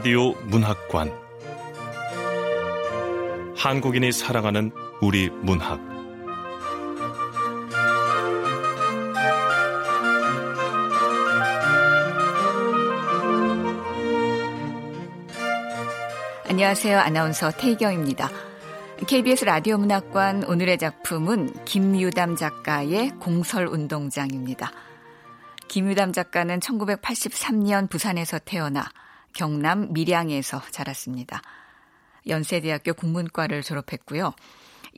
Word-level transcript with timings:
라디오 0.00 0.32
문학관 0.46 1.12
한국인이 3.54 4.10
사랑하는 4.12 4.70
우리 5.02 5.28
문학 5.28 5.78
안녕하세요. 16.48 16.98
아나운서 16.98 17.50
태경입니다. 17.50 18.30
KBS 19.06 19.44
라디오 19.44 19.76
문학관 19.76 20.44
오늘의 20.44 20.78
작품은 20.78 21.66
김유담 21.66 22.36
작가의 22.36 23.10
공설운동장입니다. 23.20 24.72
김유담 25.68 26.14
작가는 26.14 26.58
1983년 26.58 27.90
부산에서 27.90 28.38
태어나 28.38 28.88
경남 29.34 29.92
밀양에서 29.92 30.62
자랐습니다. 30.70 31.42
연세대학교 32.26 32.94
국문과를 32.94 33.62
졸업했고요. 33.62 34.32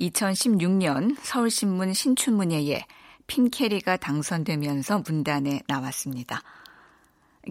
2016년 0.00 1.16
서울신문 1.22 1.92
신춘문예에 1.92 2.86
핀캐리가 3.26 3.96
당선되면서 3.96 5.02
문단에 5.06 5.62
나왔습니다. 5.66 6.42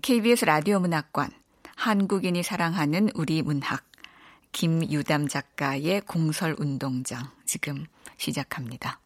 KBS 0.01 0.45
라디오 0.45 0.79
문학관 0.79 1.31
한국인이 1.75 2.43
사랑하는 2.43 3.09
우리 3.15 3.41
문학 3.41 3.83
김유담 4.51 5.27
작가의 5.27 6.01
공설운동장 6.01 7.29
지금 7.45 7.85
시작합니다. 8.17 9.00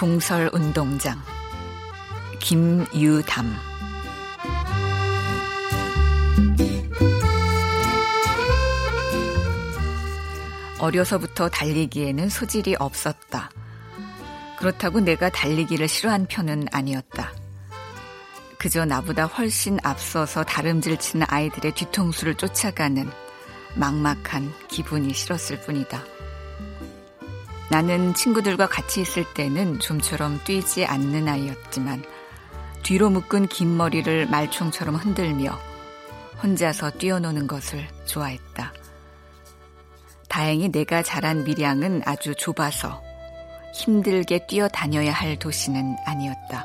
공설 0.00 0.48
운동장 0.54 1.20
김유담 2.38 3.54
어려서부터 10.78 11.50
달리기에는 11.50 12.30
소질이 12.30 12.76
없었다. 12.78 13.50
그렇다고 14.58 15.00
내가 15.00 15.28
달리기를 15.28 15.86
싫어한 15.86 16.28
편은 16.28 16.68
아니었다. 16.72 17.34
그저 18.56 18.86
나보다 18.86 19.26
훨씬 19.26 19.78
앞서서 19.82 20.44
다름질 20.44 20.96
치는 20.96 21.26
아이들의 21.28 21.74
뒤통수를 21.74 22.36
쫓아가는 22.36 23.06
막막한 23.74 24.50
기분이 24.68 25.12
싫었을 25.12 25.60
뿐이다. 25.60 26.19
나는 27.70 28.14
친구들과 28.14 28.66
같이 28.66 29.00
있을 29.00 29.24
때는 29.32 29.78
좀처럼 29.78 30.40
뛰지 30.42 30.86
않는 30.86 31.28
아이였지만 31.28 32.02
뒤로 32.82 33.10
묶은 33.10 33.46
긴 33.46 33.76
머리를 33.76 34.26
말총처럼 34.26 34.96
흔들며 34.96 35.56
혼자서 36.42 36.90
뛰어노는 36.90 37.46
것을 37.46 37.86
좋아했다. 38.06 38.72
다행히 40.28 40.68
내가 40.68 41.02
자란 41.02 41.44
밀양은 41.44 42.02
아주 42.06 42.34
좁아서 42.34 43.00
힘들게 43.72 44.46
뛰어다녀야 44.48 45.12
할 45.12 45.38
도시는 45.38 45.96
아니었다. 46.06 46.64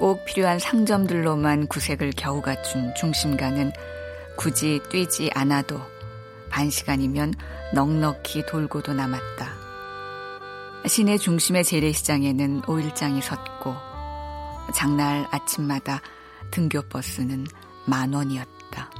꼭 0.00 0.24
필요한 0.24 0.58
상점들로만 0.58 1.68
구색을 1.68 2.14
겨우 2.16 2.42
갖춘 2.42 2.92
중심가는 2.96 3.70
굳이 4.36 4.80
뛰지 4.90 5.30
않아도 5.34 5.80
반 6.48 6.68
시간이면 6.70 7.34
넉넉히 7.72 8.46
돌고도 8.46 8.94
남았다. 8.94 9.48
시내 10.86 11.18
중심의 11.18 11.64
재래시장에는 11.64 12.62
오일장이 12.66 13.22
섰고 13.22 13.74
장날 14.74 15.26
아침마다 15.30 16.00
등교버스는 16.50 17.46
만 17.86 18.12
원이었다. 18.12 18.90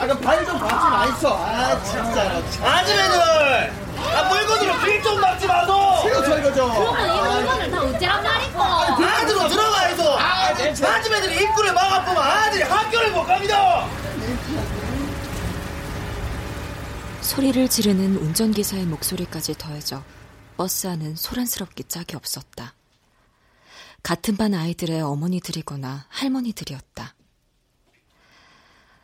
아까 0.00 0.18
발좀 0.18 0.58
받지 0.58 0.74
마있어. 0.74 1.46
아 1.46 1.82
진짜. 1.82 2.68
아줌매들, 2.68 3.83
아 4.14 4.28
물건으로 4.28 4.78
빌좀 4.84 5.20
받지 5.20 5.46
마소. 5.46 6.08
이거 6.08 6.24
저 6.24 6.38
이거 6.38 6.52
저. 6.54 6.66
그러면 6.72 7.16
이 7.16 7.20
물건을 7.20 7.70
다 7.70 7.82
어찌란 7.82 8.22
말이고? 8.22 8.62
안으로 8.62 9.48
들어가 9.48 9.88
있어. 9.90 10.18
아줌매들이 10.18 11.44
입구를 11.44 11.72
막아보면 11.72 12.22
아들이 12.22 12.62
학교를 12.62 13.10
못 13.12 13.24
갑니다. 13.24 13.88
소리를 17.20 17.68
지르는 17.68 18.16
운전기사의 18.18 18.84
목소리까지 18.86 19.54
더해져 19.58 20.02
버스 20.56 20.86
안은 20.86 21.16
소란스럽기 21.16 21.84
짝이 21.84 22.16
없었다. 22.16 22.74
같은 24.02 24.36
반 24.36 24.54
아이들의 24.54 25.00
어머니들이거나 25.00 26.06
할머니들이었다. 26.10 27.14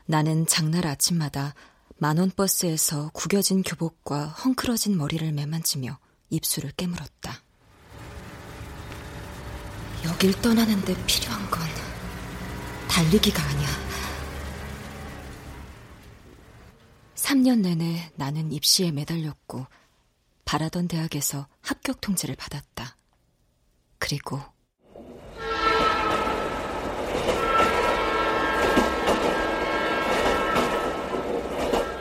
나는 0.04 0.46
장날 0.46 0.86
아침마다 0.86 1.54
만원 2.02 2.30
버스에서 2.30 3.10
구겨진 3.12 3.62
교복과 3.62 4.28
헝클어진 4.28 4.96
머리를 4.96 5.32
매만지며 5.32 5.98
입술을 6.30 6.70
깨물었다. 6.70 7.42
여길 10.06 10.40
떠나는데 10.40 10.94
필요한 11.04 11.50
건 11.50 11.60
달리기가 12.88 13.42
아니야. 13.42 13.68
3년 17.16 17.60
내내 17.60 18.10
나는 18.14 18.50
입시에 18.50 18.92
매달렸고 18.92 19.66
바라던 20.46 20.88
대학에서 20.88 21.48
합격 21.60 22.00
통지를 22.00 22.34
받았다. 22.34 22.96
그리고 23.98 24.40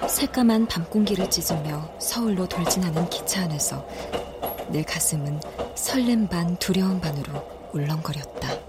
새까만 0.10 0.66
밤 0.66 0.84
공기를 0.86 1.30
찢으며 1.30 1.88
서울로 2.00 2.48
돌진하는 2.48 3.08
기차 3.10 3.44
안에서 3.44 3.88
내 4.70 4.82
가슴은 4.82 5.40
설렘 5.76 6.28
반 6.28 6.58
두려움 6.58 7.00
반으로 7.00 7.70
울렁거렸다. 7.74 8.69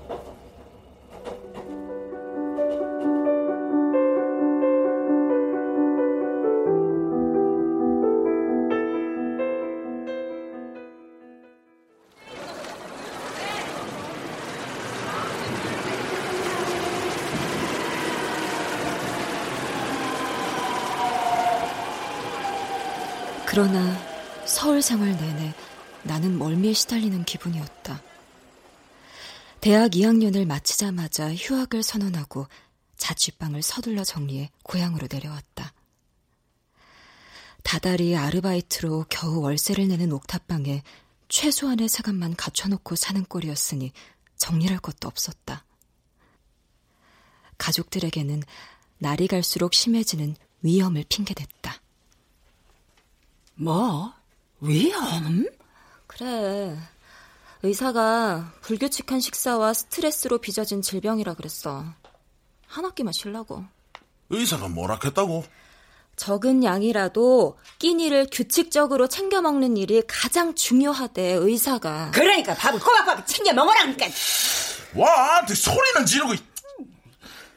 서울 24.80 24.82
생활 24.82 25.12
내내 25.12 25.52
나는 26.04 26.38
멀미에 26.38 26.72
시달리는 26.72 27.24
기분이었다. 27.24 28.02
대학 29.60 29.90
2학년을 29.90 30.46
마치자마자 30.46 31.34
휴학을 31.34 31.82
선언하고 31.82 32.46
자취방을 32.96 33.60
서둘러 33.60 34.04
정리해 34.04 34.50
고향으로 34.62 35.06
내려왔다. 35.10 35.74
다달이 37.62 38.16
아르바이트로 38.16 39.04
겨우 39.10 39.40
월세를 39.42 39.86
내는 39.88 40.12
옥탑방에 40.12 40.82
최소한의 41.28 41.90
세간만 41.90 42.36
갖춰놓고 42.36 42.96
사는 42.96 43.22
꼴이었으니 43.22 43.92
정리할 44.38 44.78
것도 44.78 45.08
없었다. 45.08 45.66
가족들에게는 47.58 48.42
날이 48.96 49.28
갈수록 49.28 49.74
심해지는 49.74 50.36
위험을 50.62 51.04
핑계댔다. 51.06 51.82
뭐? 53.56 54.19
위험? 54.60 55.46
그래. 56.06 56.76
의사가 57.62 58.52
불규칙한 58.62 59.20
식사와 59.20 59.74
스트레스로 59.74 60.38
빚어진 60.38 60.82
질병이라 60.82 61.34
그랬어. 61.34 61.84
한 62.66 62.84
학기만 62.84 63.12
쉬려고. 63.12 63.64
의사가 64.30 64.68
뭐라 64.68 64.98
했다고? 65.02 65.44
적은 66.16 66.64
양이라도 66.64 67.58
끼니를 67.78 68.28
규칙적으로 68.30 69.08
챙겨 69.08 69.40
먹는 69.40 69.76
일이 69.76 70.02
가장 70.06 70.54
중요하대, 70.54 71.22
의사가. 71.32 72.10
그러니까 72.12 72.54
밥을 72.54 72.78
꼬박꼬박 72.78 73.26
챙겨 73.26 73.52
먹으라니까. 73.54 74.06
와, 74.96 75.44
내 75.46 75.54
소리는 75.54 76.06
지르고. 76.06 76.34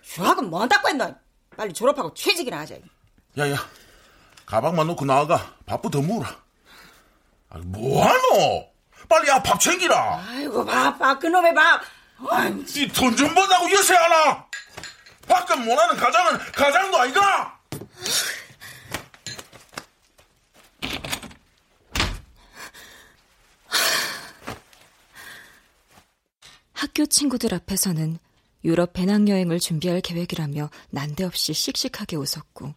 휴학은 0.04 0.50
뭐 0.50 0.62
한다고 0.62 0.88
했노? 0.88 1.14
빨리 1.58 1.74
졸업하고 1.74 2.14
취직이나 2.14 2.60
하자. 2.60 2.76
야야, 3.38 3.58
가방만 4.46 4.88
놓고 4.88 5.06
나아가. 5.06 5.56
밥부터 5.66 6.02
물어. 6.02 6.26
뭐하노? 7.62 8.72
빨리 9.10 9.30
야 9.30 9.42
밥 9.44 9.60
챙기라. 9.60 10.24
아이고 10.28 10.66
바빠 10.66 11.18
그놈의 11.20 11.54
밥. 11.54 11.82
이돈 12.76 13.16
좀 13.16 13.34
번다고 13.34 13.70
요새 13.72 13.96
하나? 13.96 14.48
밥값 15.28 15.60
못하는 15.60 15.96
가장은 15.98 16.38
가장도 16.54 16.98
아이가? 17.00 17.60
학교 26.74 27.06
친구들 27.06 27.54
앞에서는 27.54 28.20
유럽 28.66 28.94
배낭여행을 28.94 29.60
준비할 29.60 30.02
계획이라며 30.02 30.70
난데없이 30.92 31.54
씩씩하게 31.54 32.16
웃었고, 32.16 32.74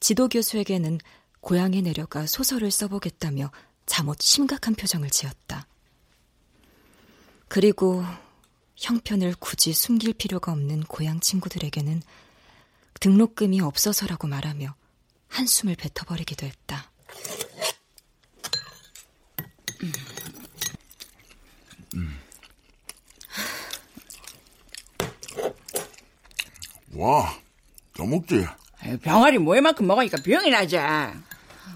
지도 0.00 0.28
교수에게는 0.28 0.98
고향에 1.46 1.80
내려가 1.80 2.26
소설을 2.26 2.72
써보겠다며 2.72 3.52
잠옷 3.86 4.20
심각한 4.20 4.74
표정을 4.74 5.10
지었다. 5.10 5.68
그리고 7.46 8.04
형편을 8.74 9.36
굳이 9.38 9.72
숨길 9.72 10.14
필요가 10.14 10.50
없는 10.50 10.82
고향 10.82 11.20
친구들에게는 11.20 12.02
등록금이 12.98 13.60
없어서라고 13.60 14.26
말하며 14.26 14.74
한숨을 15.28 15.76
뱉어버리기도 15.76 16.46
했다. 16.46 16.90
와, 26.94 27.38
더 27.94 28.04
먹지? 28.04 28.44
병아리 29.02 29.38
뭐에만큼 29.38 29.86
먹으니까 29.86 30.16
병이 30.24 30.50
나지. 30.50 30.76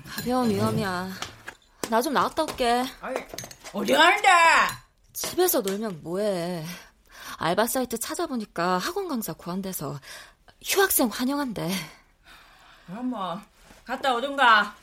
가벼운 0.08 0.50
위험이야. 0.50 1.08
나 1.90 2.00
좀 2.02 2.12
나갔다 2.12 2.44
올게. 2.44 2.84
어디 3.72 3.92
가는데? 3.92 4.28
집에서 5.12 5.60
놀면 5.60 6.00
뭐해. 6.02 6.64
알바 7.38 7.66
사이트 7.66 7.98
찾아보니까 7.98 8.78
학원 8.78 9.08
강사 9.08 9.32
구한대서 9.32 9.98
휴학생 10.62 11.08
환영한대. 11.08 11.68
그럼 12.86 13.10
뭐 13.10 13.40
갔다 13.84 14.14
오든가. 14.14 14.74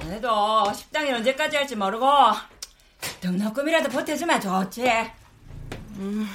그래도 0.00 0.72
식당이 0.74 1.12
언제까지 1.12 1.56
할지 1.56 1.76
모르고 1.76 2.06
등록금이라도 3.20 3.88
보태주면 3.90 4.40
좋지. 4.40 4.84
음. 5.96 6.28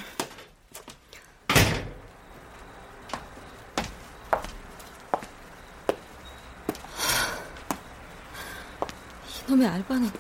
이놈의 9.50 9.68
알바는 9.68 10.12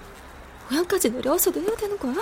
고향까지 0.69 1.11
내려와서도 1.11 1.61
해야 1.61 1.75
되는 1.75 1.95
거야? 1.99 2.15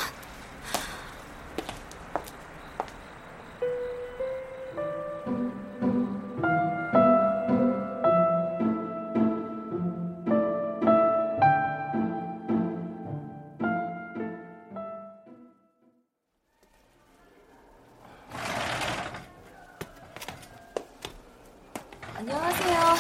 안녕하세요. 22.15 22.95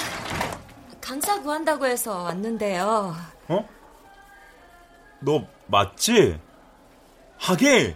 강사 1.01 1.41
구한다고 1.41 1.85
해서 1.85 2.23
왔는데요. 2.23 3.13
어? 3.49 3.76
너 5.19 5.47
맞지? 5.67 6.39
하게? 7.37 7.95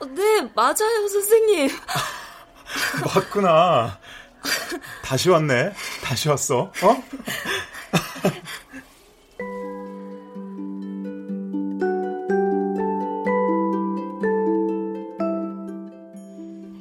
어, 0.00 0.04
네, 0.06 0.42
맞아요, 0.54 1.08
선생님. 1.08 1.68
맞구나. 3.04 3.98
다시 5.02 5.30
왔네. 5.30 5.72
다시 6.02 6.28
왔어. 6.28 6.60
어? 6.60 6.72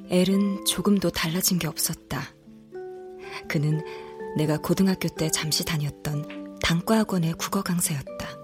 엘은 0.10 0.66
조금도 0.66 1.10
달라진 1.12 1.60
게 1.60 1.68
없었다. 1.68 2.22
그는 3.48 3.84
내가 4.38 4.58
고등학교 4.58 5.08
때 5.10 5.30
잠시 5.30 5.64
다녔던 5.66 6.58
단과학원의 6.64 7.34
국어 7.34 7.62
강사였다. 7.62 8.37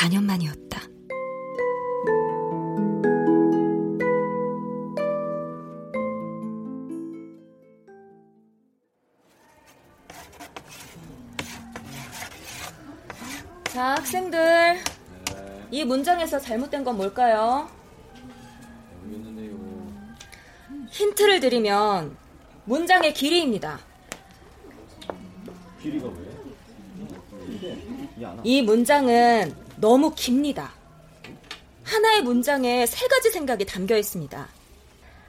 4년 0.00 0.22
만이었다. 0.24 0.80
자, 13.64 13.94
학생들. 13.96 14.78
이 15.70 15.84
문장에서 15.84 16.38
잘못된 16.38 16.82
건 16.82 16.96
뭘까요? 16.96 17.68
힌트를 20.88 21.40
드리면 21.40 22.16
문장의 22.64 23.12
길이입니다. 23.12 23.78
이 28.42 28.62
문장은 28.62 29.59
너무 29.80 30.12
깁니다. 30.14 30.72
하나의 31.84 32.22
문장에 32.22 32.84
세 32.86 33.08
가지 33.08 33.30
생각이 33.30 33.64
담겨 33.64 33.96
있습니다. 33.96 34.46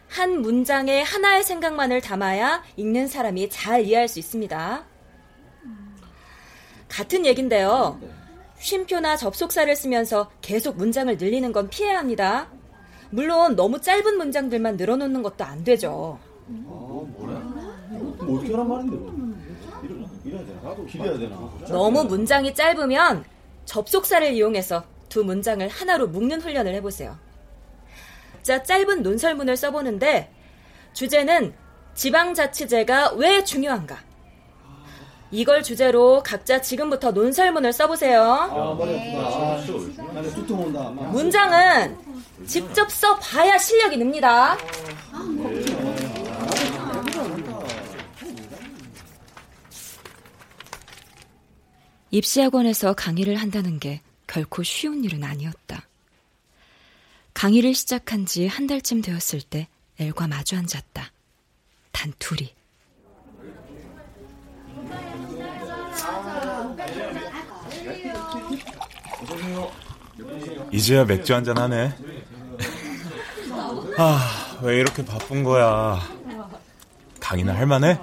한 0.09 0.41
문장에 0.41 1.01
하나의 1.01 1.43
생각만을 1.43 2.01
담아야 2.01 2.61
읽는 2.75 3.07
사람이 3.07 3.49
잘 3.49 3.85
이해할 3.85 4.09
수 4.09 4.19
있습니다. 4.19 4.83
같은 6.89 7.25
얘긴데요. 7.25 7.99
쉼표나 8.59 9.15
접속사를 9.15 9.73
쓰면서 9.75 10.29
계속 10.41 10.75
문장을 10.77 11.17
늘리는 11.17 11.51
건 11.53 11.69
피해야 11.69 11.99
합니다. 11.99 12.49
물론 13.09 13.55
너무 13.55 13.79
짧은 13.79 14.17
문장들만 14.17 14.75
늘어놓는 14.75 15.23
것도 15.23 15.45
안 15.45 15.63
되죠. 15.63 16.19
어떻게 18.19 18.51
하란 18.51 18.67
말인데? 18.67 19.31
이래야 20.25 20.45
되나? 20.45 20.75
길어야 20.87 21.17
되나? 21.17 21.51
너무 21.69 22.03
문장이 22.03 22.53
짧으면 22.53 23.23
접속사를 23.71 24.33
이용해서 24.33 24.83
두 25.07 25.23
문장을 25.23 25.65
하나로 25.65 26.07
묶는 26.07 26.41
훈련을 26.41 26.73
해보세요. 26.75 27.17
자, 28.43 28.61
짧은 28.61 29.01
논설문을 29.01 29.55
써보는데 29.55 30.29
주제는 30.91 31.53
지방자치제가 31.93 33.13
왜 33.13 33.45
중요한가? 33.45 33.97
이걸 35.31 35.63
주제로 35.63 36.21
각자 36.21 36.59
지금부터 36.59 37.11
논설문을 37.11 37.71
써보세요. 37.71 38.21
아, 38.21 38.75
머리가 38.77 39.19
아, 39.21 39.63
두통 40.35 40.65
온다. 40.65 40.89
문장은 40.89 41.97
직접 42.45 42.91
써봐야 42.91 43.57
실력이 43.57 43.95
늡니다. 43.95 44.57
입시학원에서 52.11 52.93
강의를 52.93 53.35
한다는 53.37 53.79
게 53.79 54.01
결코 54.27 54.63
쉬운 54.63 55.03
일은 55.03 55.23
아니었다. 55.23 55.87
강의를 57.33 57.73
시작한 57.73 58.25
지 58.25 58.45
한 58.47 58.67
달쯤 58.67 59.01
되었을 59.01 59.41
때 59.41 59.67
엘과 59.99 60.27
마주 60.27 60.55
앉았다. 60.57 61.11
단 61.91 62.13
둘이. 62.19 62.53
이제야 70.71 71.05
맥주 71.05 71.33
한잔 71.33 71.57
하네. 71.57 71.93
아, 73.97 74.57
왜 74.61 74.77
이렇게 74.79 75.03
바쁜 75.05 75.43
거야? 75.43 75.99
강의는 77.19 77.53
할만해? 77.55 77.99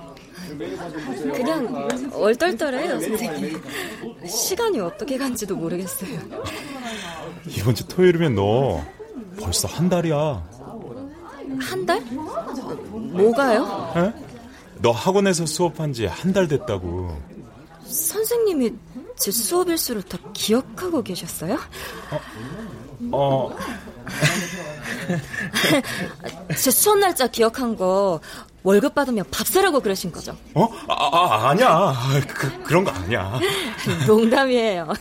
그냥 1.35 1.89
얼떨떨해요, 2.13 3.01
선생님. 3.01 3.63
시간이 4.29 4.81
어떻게 4.81 5.19
간지도 5.19 5.57
모르겠어요. 5.57 6.19
이번 7.47 7.75
주 7.75 7.87
토요일이면 7.89 8.35
너 8.35 8.85
벌써 9.41 9.69
한 9.69 9.89
달이야. 9.89 10.47
한 11.61 11.87
달? 11.87 12.01
뭐가요? 12.03 13.93
에? 13.97 14.13
너 14.81 14.91
학원에서 14.91 15.47
수업한 15.47 15.93
지 15.93 16.07
한 16.07 16.33
달 16.33 16.47
됐다고. 16.47 17.17
선생님이 17.85 18.75
제 19.17 19.31
수업 19.31 19.69
일수를 19.69 20.03
다 20.03 20.19
기억하고 20.35 21.03
계셨어요? 21.03 21.59
어, 23.11 23.51
제 26.57 26.71
수업 26.71 26.99
날짜 26.99 27.27
기억한 27.27 27.77
거 27.77 28.21
월급 28.63 28.95
받으면 28.95 29.25
밥 29.31 29.47
사라고 29.47 29.81
그러신 29.81 30.13
거죠? 30.13 30.37
어? 30.55 30.69
아, 30.89 30.95
아 30.95 31.49
아니야. 31.51 31.95
그, 32.27 32.63
그런 32.63 32.85
거 32.85 32.91
아니야. 32.91 33.39
농담이에요. 34.07 34.93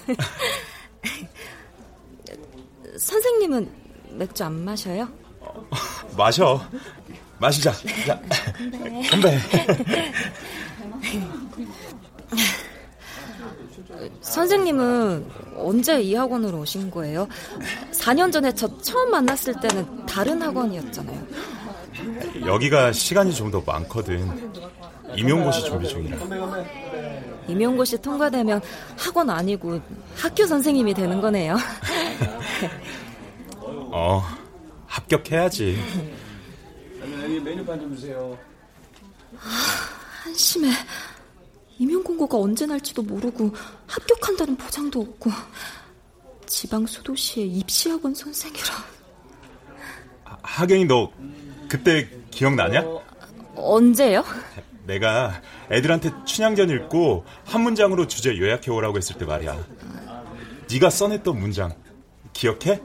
선생님은 2.97 3.69
맥주 4.11 4.43
안 4.43 4.63
마셔요? 4.63 5.07
어, 5.39 5.67
마셔. 6.15 6.61
마시자. 7.39 7.71
자, 8.05 8.19
건배. 9.11 9.39
선생님은 14.21 15.29
언제 15.55 16.01
이 16.01 16.15
학원으로 16.15 16.59
오신 16.59 16.91
거예요? 16.91 17.27
4년 17.91 18.31
전에 18.31 18.53
저 18.53 18.67
처음 18.79 19.11
만났을 19.11 19.55
때는 19.59 20.05
다른 20.05 20.41
학원이었잖아요. 20.41 21.27
여기가 22.45 22.91
시간이 22.91 23.33
좀 23.33 23.51
더 23.51 23.61
많거든. 23.65 24.51
임용고시 25.15 25.63
준비 25.65 25.87
중이라. 25.87 26.17
임용고시 27.47 28.01
통과되면 28.01 28.61
학원 28.97 29.29
아니고 29.29 29.79
학교 30.15 30.45
선생님이 30.45 30.93
되는 30.93 31.21
거네요. 31.21 31.55
어, 33.91 34.21
합격해야지. 34.87 35.77
메뉴판 37.43 37.79
좀 37.79 37.95
주세요. 37.95 38.37
한심해. 40.23 40.71
임용 41.79 42.03
공고가 42.03 42.37
언제 42.37 42.65
날지도 42.65 43.03
모르고 43.03 43.53
합격한다는 43.87 44.57
보장도 44.57 44.99
없고 44.99 45.31
지방 46.47 46.85
소도시의 46.85 47.47
입시학원 47.49 48.13
선생이라. 48.13 48.65
하경이 50.41 50.85
너 50.85 51.11
그때 51.67 52.07
기억나냐? 52.31 52.85
언제요? 53.55 54.23
내가 54.85 55.41
애들한테 55.71 56.11
춘향전 56.25 56.69
읽고 56.69 57.25
한 57.45 57.61
문장으로 57.61 58.07
주제 58.07 58.37
요약해 58.37 58.71
오라고 58.71 58.97
했을 58.97 59.17
때 59.17 59.25
말이야. 59.25 59.57
네가 60.71 60.89
써냈던 60.89 61.39
문장 61.39 61.73
기억해? 62.33 62.81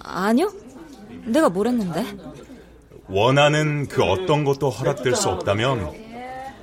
아니요. 0.00 0.52
내가 1.24 1.48
뭘 1.48 1.68
했는데? 1.68 2.04
원하는 3.08 3.86
그 3.86 4.02
어떤 4.02 4.44
것도 4.44 4.70
허락될 4.70 5.14
수 5.14 5.28
없다면 5.28 5.92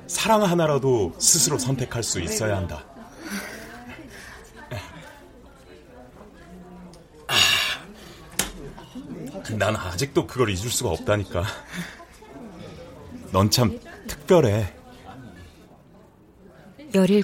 사랑 0.07 0.43
하나라도 0.43 1.13
스스로 1.17 1.57
선택할 1.57 2.03
수 2.03 2.19
있어야 2.19 2.57
한다. 2.57 2.83
난 9.57 9.75
아직도 9.75 10.27
그걸 10.27 10.49
잊을 10.49 10.69
수가 10.69 10.89
없다니까. 10.89 11.43
넌 13.31 13.49
참 13.49 13.79
특별해. 14.07 14.73
17. 16.93 17.23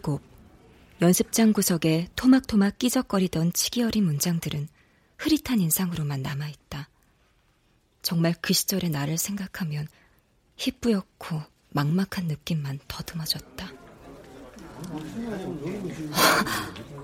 연습장 1.01 1.53
구석에 1.53 2.07
토막토막 2.15 2.77
끼적거리던 2.77 3.53
치기 3.53 3.83
어린 3.83 4.05
문장들은 4.05 4.67
흐릿한 5.17 5.59
인상으로만 5.59 6.21
남아있다. 6.21 6.89
정말 8.01 8.33
그 8.41 8.53
시절의 8.53 8.89
나를 8.89 9.17
생각하면 9.17 9.87
희뿌옇고 10.57 11.41
막막한 11.69 12.25
느낌만 12.27 12.79
더듬어졌다. 12.87 13.78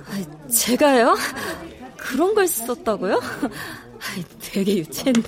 아, 0.07 0.47
제가요? 0.49 1.15
그런 1.97 2.33
걸 2.33 2.47
썼다고요? 2.47 3.21
되게 4.41 4.77
유치했네. 4.77 5.23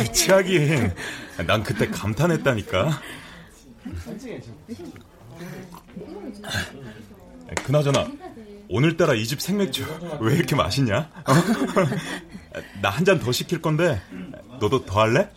유치하긴. 0.00 0.92
난 1.46 1.62
그때 1.62 1.88
감탄했다니까. 1.88 3.00
그나저나 7.64 8.06
오늘따라 8.68 9.14
이 9.14 9.24
집 9.24 9.40
생맥주 9.40 9.86
왜 10.20 10.34
이렇게 10.36 10.54
맛있냐? 10.54 10.98
어? 10.98 11.32
나한 12.82 13.04
잔 13.04 13.18
더 13.18 13.32
시킬 13.32 13.62
건데 13.62 14.00
너도 14.60 14.84
더 14.84 15.00
할래? 15.00 15.28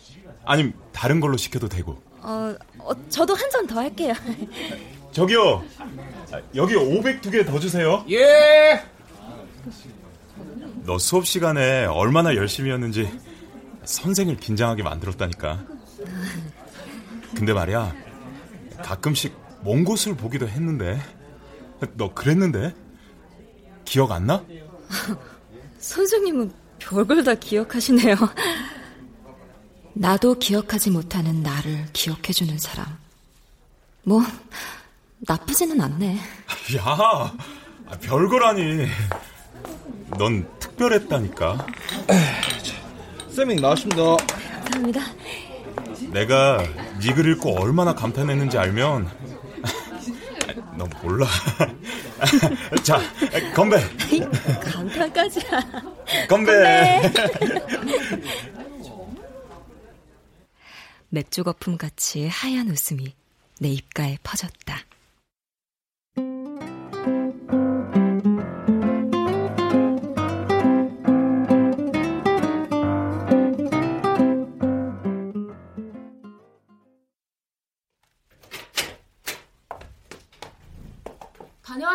아님 0.44 0.74
다른 0.92 1.20
걸로 1.22 1.38
시켜도 1.38 1.70
되고. 1.70 2.02
어, 2.22 2.54
어 2.80 3.10
저도 3.10 3.34
한 3.36 3.50
잔 3.50 3.66
더 3.68 3.80
할게요. 3.80 4.14
저기요. 5.14 5.64
여기 6.56 6.76
500두개더 6.76 7.60
주세요. 7.60 8.06
예. 8.10 8.84
너 10.84 10.98
수업 10.98 11.26
시간에 11.28 11.86
얼마나 11.86 12.36
열심히 12.36 12.72
했는지 12.72 13.10
선생을 13.84 14.38
긴장하게 14.38 14.84
만들었다니까. 14.84 15.66
근데 17.36 17.54
말이야, 17.54 17.96
가끔씩 18.84 19.36
먼 19.64 19.84
곳을 19.84 20.16
보기도 20.16 20.48
했는데, 20.48 21.00
너 21.94 22.14
그랬는데? 22.14 22.76
기억 23.86 24.12
안 24.12 24.28
나? 24.28 24.44
선생님은 25.80 26.52
별걸 26.80 27.24
다 27.24 27.34
기억하시네요. 27.36 28.16
나도 29.94 30.36
기억하지 30.36 30.92
못하는 30.92 31.42
나를 31.42 31.86
기억해주는 31.94 32.58
사람. 32.58 32.98
뭐, 34.04 34.22
나쁘지는 35.22 35.80
않네. 35.82 36.18
야, 36.78 37.34
별거라니. 38.02 38.88
넌 40.18 40.48
특별했다니까. 40.60 41.66
쌤이 43.32 43.56
나왔습니다. 43.56 44.02
감사합니다. 44.64 45.02
내가 46.12 46.58
네 47.02 47.14
글 47.14 47.32
읽고 47.32 47.60
얼마나 47.62 47.94
감탄했는지 47.96 48.58
알면 48.58 49.10
너 50.78 50.86
몰라. 51.02 51.26
자, 52.84 53.00
건배. 53.56 53.78
감탄까지야. 54.64 55.62
건배. 56.28 57.02
맥주 61.10 61.44
거품 61.44 61.78
같이 61.78 62.28
하얀 62.28 62.70
웃음이 62.70 63.14
내 63.60 63.70
입가에 63.70 64.18
퍼졌다. 64.24 64.78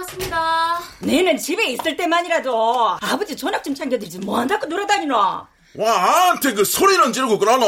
왔습니다. 0.06 0.78
너는 1.00 1.36
집에 1.36 1.64
있을 1.66 1.96
때만이라도 1.96 2.98
아버지 3.00 3.36
전학 3.36 3.62
좀 3.62 3.74
챙겨드리지 3.74 4.20
뭐한다고 4.20 4.66
놀아다니노? 4.66 5.14
와, 5.16 5.48
나한테 5.76 6.54
그 6.54 6.64
소리는 6.64 7.12
지르고 7.12 7.38
그러노? 7.38 7.66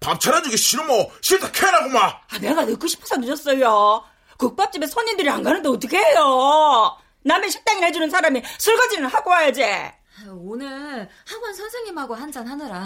밥 0.00 0.20
차려주기 0.20 0.56
싫으면 0.56 1.08
싫다 1.20 1.50
캐라고 1.50 1.88
마. 1.88 2.06
아, 2.06 2.38
내가 2.40 2.64
넣고 2.64 2.86
싶어서 2.86 3.16
늦었어요. 3.16 4.04
국밥집에 4.36 4.86
손님들이 4.86 5.28
안 5.28 5.42
가는데 5.42 5.68
어떻게 5.68 5.98
해요? 5.98 6.96
남의 7.24 7.50
식당이나 7.50 7.86
해주는 7.88 8.08
사람이 8.08 8.42
설거지는 8.58 9.08
하고 9.08 9.30
와야지. 9.30 9.64
오늘 10.30 11.08
학원 11.26 11.54
선생님하고 11.54 12.14
한잔 12.14 12.46
하느라 12.46 12.84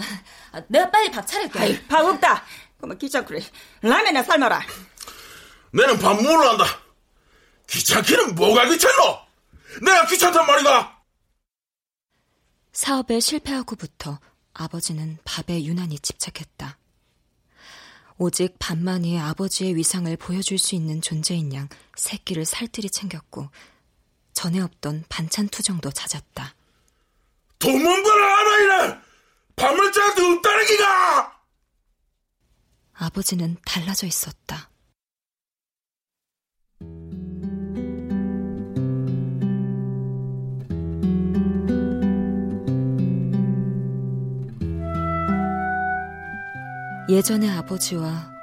내가 0.67 0.89
빨리 0.91 1.09
밥 1.11 1.25
차릴게. 1.25 1.59
아이, 1.59 1.87
밥 1.87 2.03
없다. 2.05 2.43
그만 2.79 2.97
귀찮구래. 2.97 3.39
라면이나 3.81 4.23
삶아라. 4.23 4.61
내는 5.71 5.99
밥 5.99 6.21
몰라 6.21 6.51
한다. 6.51 6.65
귀찮기는 7.73 8.35
뭐가 8.35 8.67
귀찮노? 8.69 9.19
내가 9.81 10.05
귀찮단 10.05 10.45
말이다. 10.45 11.03
사업에 12.71 13.19
실패하고부터 13.19 14.19
아버지는 14.53 15.17
밥에 15.23 15.63
유난히 15.63 15.97
집착했다. 15.99 16.77
오직 18.17 18.55
밥만이 18.59 19.19
아버지의 19.19 19.75
위상을 19.75 20.15
보여줄 20.17 20.59
수 20.59 20.75
있는 20.75 21.01
존재인 21.01 21.51
양 21.53 21.67
새끼를 21.95 22.45
살뜰히 22.45 22.89
챙겼고 22.89 23.49
전에 24.33 24.59
없던 24.59 25.05
반찬 25.09 25.49
투정도 25.49 25.91
잦았다. 25.91 26.53
돈문 27.57 28.03
벌어 28.03 28.25
알아이는 28.25 29.01
밥물자도 29.55 30.25
없다는 30.25 30.65
기가! 30.67 31.41
아버지는 32.93 33.57
달라져 33.65 34.05
있었다. 34.05 34.69
예전의 47.13 47.47
아버지와 47.51 48.33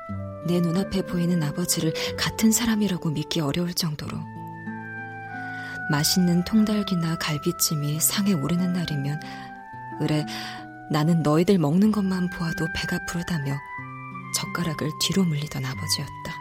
내 0.47 0.61
눈앞에 0.61 1.03
보이는 1.03 1.43
아버지를 1.43 1.93
같은 2.17 2.53
사람이라고 2.53 3.11
믿기 3.11 3.41
어려울 3.41 3.75
정도로 3.75 4.17
맛있는 5.91 6.45
통닭이나 6.45 7.17
갈비찜이 7.19 7.99
상에 7.99 8.33
오르는 8.33 8.73
날이면 8.73 9.21
을에 10.03 10.25
나는 10.89 11.25
너희들 11.25 11.59
먹는 11.59 11.91
것만 11.91 12.31
보아도 12.31 12.69
배가 12.73 13.01
부르다며 13.07 13.59
젓가락을 14.37 14.89
뒤로 15.01 15.25
물리던 15.25 15.65
아버지였다. 15.65 16.33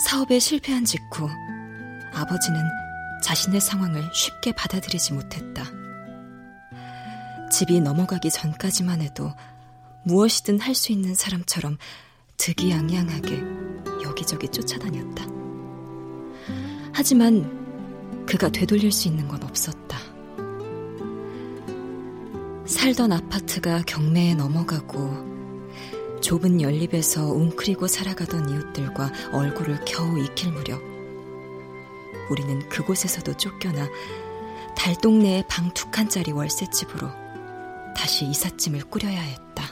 사업에 0.00 0.40
실패한 0.40 0.84
직후 0.84 1.28
아버지는 2.12 2.60
자신의 3.22 3.60
상황을 3.60 4.10
쉽게 4.12 4.50
받아들이지 4.50 5.12
못했다. 5.12 5.62
집이 7.52 7.80
넘어가기 7.80 8.32
전까지만 8.32 9.00
해도 9.00 9.32
무엇이든 10.06 10.60
할 10.60 10.74
수 10.76 10.92
있는 10.92 11.14
사람처럼 11.14 11.78
득이양양하게 12.36 13.42
여기저기 14.04 14.48
쫓아다녔다. 14.48 15.26
하지만 16.92 18.24
그가 18.24 18.48
되돌릴 18.48 18.92
수 18.92 19.08
있는 19.08 19.26
건 19.26 19.42
없었다. 19.42 19.98
살던 22.66 23.12
아파트가 23.12 23.82
경매에 23.82 24.34
넘어가고 24.34 25.26
좁은 26.20 26.60
연립에서 26.62 27.24
웅크리고 27.32 27.88
살아가던 27.88 28.48
이웃들과 28.48 29.12
얼굴을 29.32 29.84
겨우 29.86 30.18
익힐 30.20 30.52
무렵 30.52 30.80
우리는 32.30 32.68
그곳에서도 32.68 33.36
쫓겨나 33.36 33.88
달동네의 34.76 35.44
방 35.48 35.72
두 35.74 35.90
칸짜리 35.90 36.30
월세집으로 36.32 37.08
다시 37.96 38.24
이삿짐을 38.26 38.84
꾸려야 38.90 39.20
했다. 39.20 39.64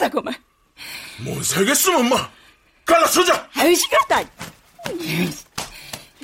못 0.00 0.08
살겠다고만. 0.08 0.34
못 1.20 1.44
살겠으면 1.44 2.08
마 2.08 2.30
갈라서자. 2.86 3.48
아유 3.54 3.74
시끄럽다. 3.74 4.24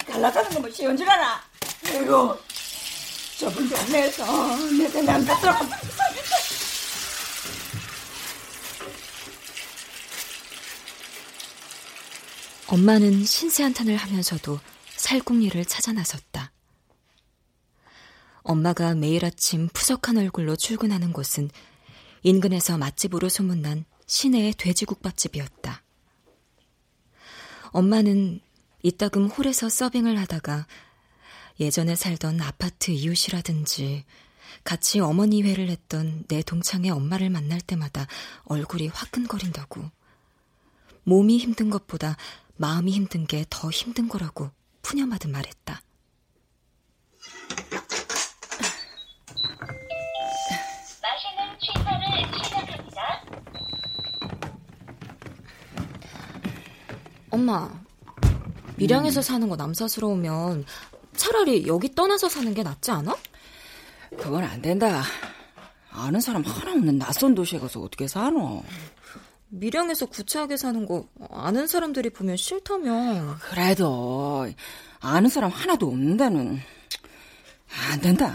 갈라서는 0.07 0.51
거뭐 0.51 0.71
쉬운 0.71 0.97
줄 0.97 1.09
알아. 1.09 1.43
아이고 1.87 2.39
좁은 3.39 3.69
동네에서 3.69 4.57
내가 4.79 5.03
남자 5.03 5.39
들어가서 5.39 5.77
엄마는 12.69 13.25
신세 13.25 13.63
한탄을 13.63 13.97
하면서도 13.97 14.59
살궁리를 14.97 15.65
찾아 15.67 15.93
나섰다. 15.93 16.51
엄마가 18.43 18.95
매일 18.95 19.25
아침 19.25 19.69
푸석한 19.73 20.17
얼굴로 20.17 20.57
출근하는 20.57 21.13
곳은 21.13 21.51
인근에서 22.27 22.77
맛집으로 22.77 23.29
소문난 23.29 23.85
시내의 24.09 24.55
돼지국밥집이었다. 24.55 25.85
엄마는 27.67 28.41
이따금 28.83 29.29
홀에서 29.29 29.69
서빙을 29.69 30.19
하다가 30.19 30.67
예전에 31.61 31.95
살던 31.95 32.41
아파트 32.41 32.91
이웃이라든지 32.91 34.05
같이 34.65 34.99
어머니 34.99 35.45
회를 35.45 35.69
했던 35.69 36.25
내 36.27 36.43
동창의 36.43 36.91
엄마를 36.91 37.31
만날 37.31 37.61
때마다 37.61 38.09
얼굴이 38.47 38.89
화끈거린다고. 38.89 39.89
몸이 41.05 41.39
힘든 41.39 41.71
것보다 41.71 42.17
마음이 42.57 42.91
힘든 42.91 43.29
게 43.29 43.45
더 43.49 43.71
힘든 43.71 44.09
거라고 44.09 44.51
푸념하듯 44.83 45.31
말했다. 45.31 45.81
엄마, 57.37 57.71
밀양에서 58.77 59.21
사는 59.21 59.47
거 59.47 59.57
남사스러우면 59.57 60.65
차라리 61.15 61.67
여기 61.67 61.95
떠나서 61.95 62.31
사는 62.31 62.55
게 62.55 62.63
낫지 62.63 62.91
않아? 62.91 63.15
그건 64.17 64.43
안 64.43 64.63
된다. 64.63 65.03
아는 65.91 66.21
사람 66.21 66.43
하나 66.43 66.73
없는 66.73 66.97
낯선 66.97 67.35
도시에 67.35 67.59
가서 67.59 67.81
어떻게 67.81 68.09
사노? 68.09 68.65
밀양에서 69.49 70.07
구차하게 70.07 70.57
사는 70.57 70.87
거 70.87 71.09
아는 71.31 71.67
사람들이 71.67 72.09
보면 72.09 72.39
싫다면 72.39 73.37
그래도 73.37 74.49
아는 75.01 75.29
사람 75.29 75.51
하나도 75.51 75.89
없는 75.89 76.17
데는 76.17 76.59
안 77.93 78.01
된다. 78.01 78.35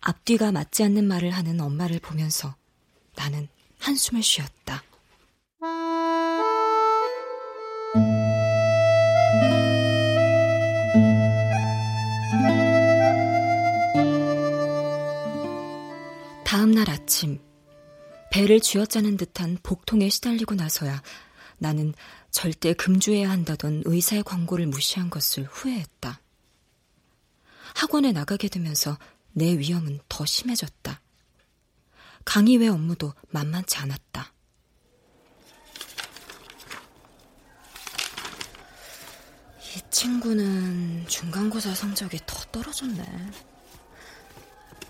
앞뒤가 0.00 0.50
맞지 0.50 0.82
않는 0.82 1.06
말을 1.06 1.30
하는 1.30 1.60
엄마를 1.60 2.00
보면서 2.00 2.56
나는 3.14 3.46
한숨을 3.78 4.24
쉬었다. 4.24 4.82
다음 16.58 16.72
날 16.72 16.90
아침, 16.90 17.40
배를 18.32 18.58
쥐어짜는 18.58 19.16
듯한 19.16 19.58
복통에 19.62 20.08
시달리고 20.08 20.56
나서야 20.56 21.00
나는 21.58 21.94
절대 22.32 22.72
금주해야 22.72 23.30
한다던 23.30 23.84
의사의 23.84 24.24
광고를 24.24 24.66
무시한 24.66 25.08
것을 25.08 25.44
후회했다. 25.44 26.20
학원에 27.76 28.10
나가게 28.10 28.48
되면서 28.48 28.98
내 29.30 29.56
위험은 29.56 30.00
더 30.08 30.26
심해졌다. 30.26 31.00
강의 32.24 32.56
외 32.56 32.66
업무도 32.66 33.14
만만치 33.28 33.76
않았다. 33.78 34.32
이 39.76 39.90
친구는 39.92 41.06
중간고사 41.06 41.72
성적이 41.76 42.18
더 42.26 42.36
떨어졌네. 42.50 43.47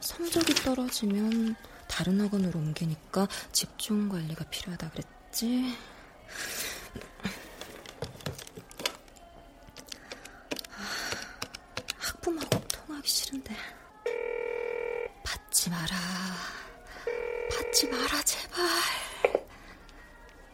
성적이 0.09 0.55
떨어지면 0.55 1.55
다른 1.87 2.19
학원으로 2.19 2.59
옮기니까 2.59 3.29
집중 3.53 4.09
관리가 4.09 4.43
필요하다 4.45 4.89
그랬지. 4.89 5.77
학부모하고 11.99 12.59
통하기 12.69 13.07
싫은데. 13.07 13.55
받지 15.23 15.69
마라. 15.69 15.95
받지 17.51 17.87
마라, 17.89 18.23
제발. 18.23 18.65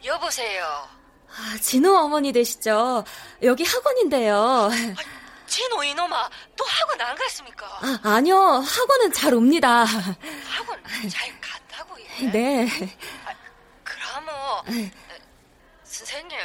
여보세요. 0.03 0.65
아, 1.29 1.57
진호 1.61 1.95
어머니 1.95 2.33
되시죠? 2.33 3.05
여기 3.41 3.63
학원인데요. 3.63 4.69
진호 5.55 5.85
이놈아, 5.85 6.29
또 6.57 6.65
학원 6.65 6.99
안 6.99 7.15
갔습니까? 7.15 7.65
아, 7.65 7.99
아니요. 8.03 8.35
학원은 8.37 9.13
잘 9.13 9.33
옵니다. 9.33 9.85
학원 9.85 10.83
잘 11.09 11.39
간다고 11.39 11.95
예? 12.01 12.25
네. 12.29 12.67
그러면 13.81 14.91
선생님 15.85 16.37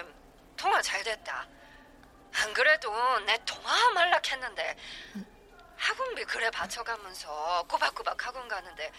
통화 0.56 0.80
잘 0.80 1.02
됐다. 1.02 1.44
안 2.34 2.52
그래도 2.54 2.92
내 3.26 3.36
통화 3.44 3.90
말락했는데 3.90 4.76
학원비 5.76 6.24
그래 6.26 6.48
받쳐가면서 6.52 7.64
꼬박꼬박 7.68 8.24
학원 8.24 8.46
가는데 8.46 8.92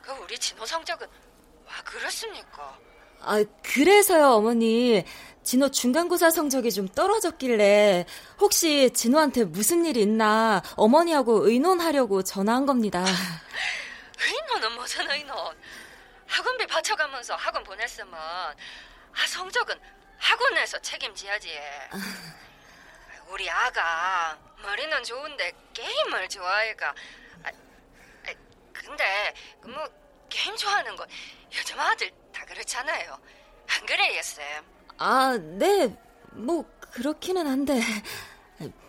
그 0.00 0.12
우리 0.12 0.38
진호 0.38 0.64
성적은 0.64 1.06
와 1.66 1.74
그렇습니까? 1.84 2.78
아, 3.20 3.44
그래서요, 3.62 4.28
어머니. 4.32 5.04
진호 5.42 5.70
중간고사 5.70 6.30
성적이 6.30 6.70
좀 6.70 6.86
떨어졌길래 6.88 8.04
혹시 8.38 8.90
진호한테 8.92 9.44
무슨 9.44 9.86
일 9.86 9.96
있나 9.96 10.62
어머니하고 10.76 11.48
의논하려고 11.48 12.22
전화한 12.22 12.66
겁니다. 12.66 13.02
의논은 14.20 14.76
무슨 14.76 15.10
의논? 15.10 15.56
학원비 16.26 16.66
받쳐가면서 16.66 17.34
학원 17.36 17.64
보냈으면 17.64 18.12
아 18.14 19.26
성적은 19.26 19.74
학원에서 20.18 20.78
책임져야지. 20.80 21.58
우리 23.32 23.48
아가 23.48 24.36
머리는 24.62 25.02
좋은데 25.02 25.52
게임을 25.72 26.28
좋아해가. 26.28 26.94
아, 27.44 27.48
아, 27.48 28.32
근데 28.74 29.34
그뭐 29.62 29.88
게임 30.28 30.54
좋아하는 30.56 30.94
건 30.94 31.08
요즘 31.56 31.80
아들 31.80 32.10
다 32.38 32.44
그렇잖아요. 32.44 33.18
안 33.68 33.86
그래요, 33.86 34.22
쌤? 34.22 34.44
아, 34.98 35.36
네. 35.36 35.92
뭐 36.32 36.64
그렇기는 36.92 37.44
한데 37.44 37.80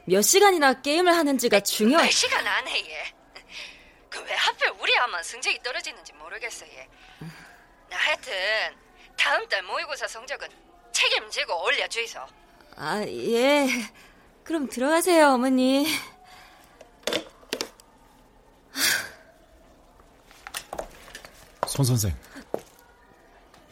몇 0.06 0.22
시간이나 0.22 0.82
게임을 0.82 1.16
하는지가 1.16 1.62
중요. 1.62 1.98
몇 1.98 2.12
시간 2.12 2.46
안 2.46 2.68
해, 2.68 2.78
얘. 2.78 3.14
그왜 4.10 4.34
하필 4.36 4.70
우리 4.80 4.96
아만 5.00 5.24
성적이 5.24 5.62
떨어지는지 5.64 6.14
모르겠어, 6.14 6.68
얘. 6.68 6.88
나 7.90 7.98
하여튼 7.98 8.34
다음 9.18 9.48
달 9.50 9.64
모의고사 9.64 10.08
성적은 10.08 10.48
책임지고 10.92 11.64
올려주이소. 11.64 12.20
아, 12.76 13.02
예. 13.08 13.68
그럼 14.44 14.68
들어가세요, 14.68 15.30
어머니. 15.30 15.88
손 21.68 21.86
선생. 21.86 22.29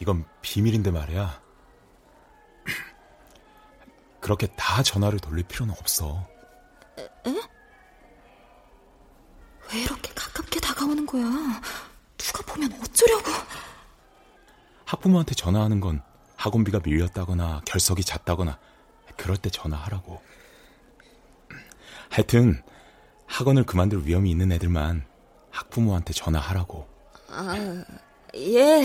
이건 0.08 0.24
비밀인데 0.40 0.90
말이야. 0.90 1.38
그렇게 4.22 4.46
다 4.56 4.82
전화를 4.82 5.18
돌릴 5.18 5.44
필요는 5.44 5.74
없어. 5.78 6.26
에? 6.98 7.30
왜 9.70 9.80
이렇게 9.82 10.10
가깝게 10.14 10.60
다가오는 10.60 11.04
거야? 11.04 11.24
누가 12.16 12.42
보면 12.46 12.72
어쩌려고? 12.80 13.30
학부모한테 14.86 15.34
전화하는 15.34 15.78
건 15.78 16.00
학원비가 16.36 16.80
밀렸다거나 16.82 17.60
결석이 17.66 18.02
잦다거나 18.02 18.58
그럴 19.18 19.36
때 19.36 19.50
전화하라고. 19.50 20.22
하여튼 22.08 22.62
학원을 23.26 23.64
그만둘 23.64 24.06
위험이 24.06 24.30
있는 24.30 24.52
애들만 24.52 25.06
학부모한테 25.50 26.14
전화하라고. 26.14 26.88
아, 27.28 27.84
예. 28.38 28.82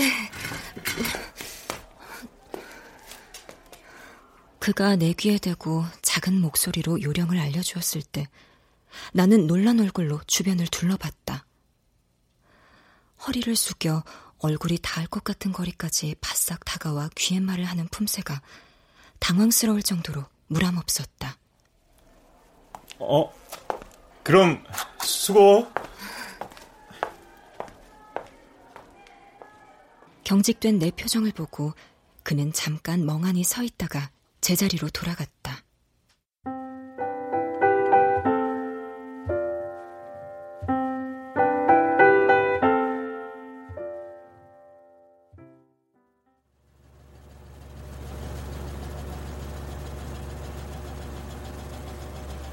그가 4.58 4.96
내 4.96 5.12
귀에 5.12 5.38
대고 5.38 5.84
작은 6.02 6.40
목소리로 6.40 7.02
요령을 7.02 7.38
알려주었을 7.38 8.02
때 8.02 8.26
나는 9.12 9.46
놀란 9.46 9.78
얼굴로 9.78 10.20
주변을 10.26 10.66
둘러봤다. 10.68 11.46
허리를 13.26 13.54
숙여 13.56 14.02
얼굴이 14.38 14.78
닿을 14.82 15.06
것 15.06 15.22
같은 15.24 15.52
거리까지 15.52 16.16
바싹 16.20 16.64
다가와 16.64 17.10
귀에말을 17.14 17.64
하는 17.64 17.88
품새가 17.88 18.42
당황스러울 19.18 19.82
정도로 19.82 20.24
무람없었다. 20.48 21.36
어, 22.98 23.32
그럼 24.22 24.64
수고. 25.02 25.66
경직된 30.24 30.78
내 30.78 30.90
표정을 30.90 31.32
보고 31.32 31.74
그는 32.22 32.52
잠깐 32.52 33.04
멍하니 33.04 33.44
서 33.44 33.62
있다가 33.62 34.10
제자리로 34.40 34.88
돌아갔다. 34.88 35.62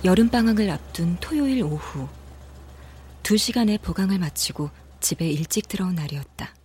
여름방학을 0.04 0.70
앞둔 0.72 1.16
토요일 1.22 1.64
오후. 1.64 2.08
두 3.22 3.38
시간의 3.38 3.78
보강을 3.78 4.18
마치고 4.18 4.72
집에 5.00 5.30
일찍 5.30 5.68
들어온 5.68 5.96
날이었다. 5.96 6.61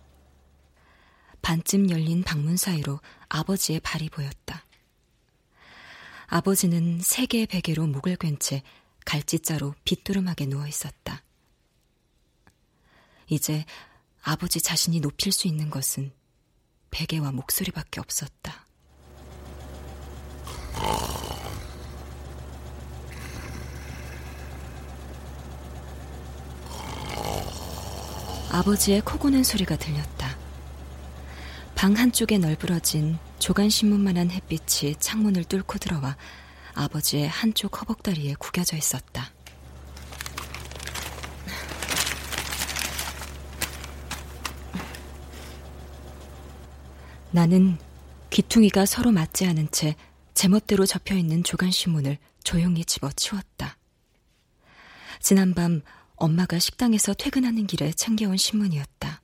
반쯤 1.47 1.89
열린 1.89 2.23
방문 2.23 2.57
사이로 2.57 2.99
아버지의 3.29 3.79
발이 3.79 4.09
보였다. 4.09 4.65
아버지는 6.25 6.99
세 7.01 7.25
개의 7.25 7.45
베개로 7.45 7.87
목을 7.87 8.17
괜채 8.17 8.63
갈짓자로 9.05 9.73
빗두름하게 9.85 10.47
누워 10.47 10.67
있었다. 10.67 11.23
이제 13.29 13.63
아버지 14.21 14.59
자신이 14.59 14.99
높일 14.99 15.31
수 15.31 15.47
있는 15.47 15.69
것은 15.69 16.11
베개와 16.91 17.31
목소리밖에 17.31 18.01
없었다. 18.01 18.65
아버지의 28.51 28.99
코 28.99 29.17
고는 29.17 29.45
소리가 29.45 29.77
들렸다. 29.77 30.36
방 31.77 31.95
한쪽에 31.95 32.39
널브러진 32.39 33.19
조간신문만한 33.37 34.31
햇빛이 34.31 34.95
창문을 34.95 35.43
뚫고 35.43 35.77
들어와 35.77 36.17
아버지의 36.73 37.27
한쪽 37.27 37.79
허벅다리에 37.79 38.33
구겨져 38.39 38.75
있었다. 38.75 39.31
나는 47.29 47.77
귀퉁이가 48.31 48.87
서로 48.87 49.11
맞지 49.11 49.45
않은 49.45 49.69
채 49.69 49.95
제멋대로 50.33 50.87
접혀 50.87 51.13
있는 51.13 51.43
조간신문을 51.43 52.17
조용히 52.43 52.85
집어치웠다. 52.85 53.77
지난밤 55.19 55.83
엄마가 56.15 56.57
식당에서 56.57 57.13
퇴근하는 57.13 57.67
길에 57.67 57.91
챙겨온 57.91 58.35
신문이었다. 58.35 59.21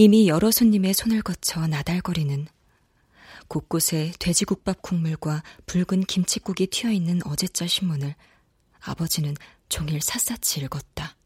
이미 0.00 0.28
여러 0.28 0.52
손님의 0.52 0.94
손을 0.94 1.22
거쳐 1.22 1.66
나달거리는 1.66 2.46
곳곳에 3.48 4.12
돼지국밥 4.20 4.80
국물과 4.80 5.42
붉은 5.66 6.04
김치국이 6.04 6.68
튀어 6.68 6.92
있는 6.92 7.20
어제자 7.26 7.66
신문을 7.66 8.14
아버지는 8.78 9.34
종일 9.68 10.00
샅샅이 10.00 10.60
읽었다. 10.60 11.16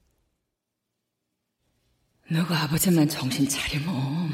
너가 2.31 2.63
아버지만 2.63 3.11
정신 3.11 3.47
차리면 3.47 4.33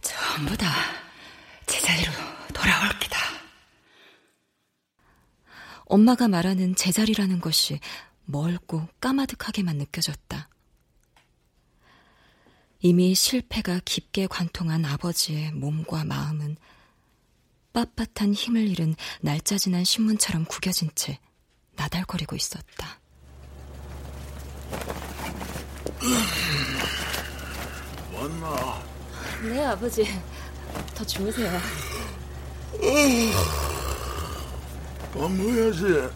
전부 0.00 0.56
다 0.56 0.70
제자리로 1.66 2.10
돌아올 2.54 2.98
기다. 2.98 3.18
엄마가 5.84 6.26
말하는 6.26 6.74
제자리라는 6.74 7.42
것이 7.42 7.80
멀고 8.24 8.88
까마득하게만 9.00 9.76
느껴졌다. 9.76 10.48
이미 12.80 13.12
실패가 13.14 13.80
깊게 13.84 14.28
관통한 14.28 14.84
아버지의 14.84 15.50
몸과 15.52 16.04
마음은 16.04 16.56
빳빳한 17.72 18.34
힘을 18.34 18.68
잃은 18.68 18.94
날짜 19.20 19.58
지난 19.58 19.84
신문처럼 19.84 20.44
구겨진 20.44 20.90
채 20.94 21.18
나달거리고 21.74 22.36
있었다. 22.36 23.00
왔나? 28.12 28.82
네, 29.42 29.64
아버지. 29.64 30.04
더 30.94 31.04
주무세요. 31.04 31.60
밥 35.12 35.30
먹어야지. 35.32 36.14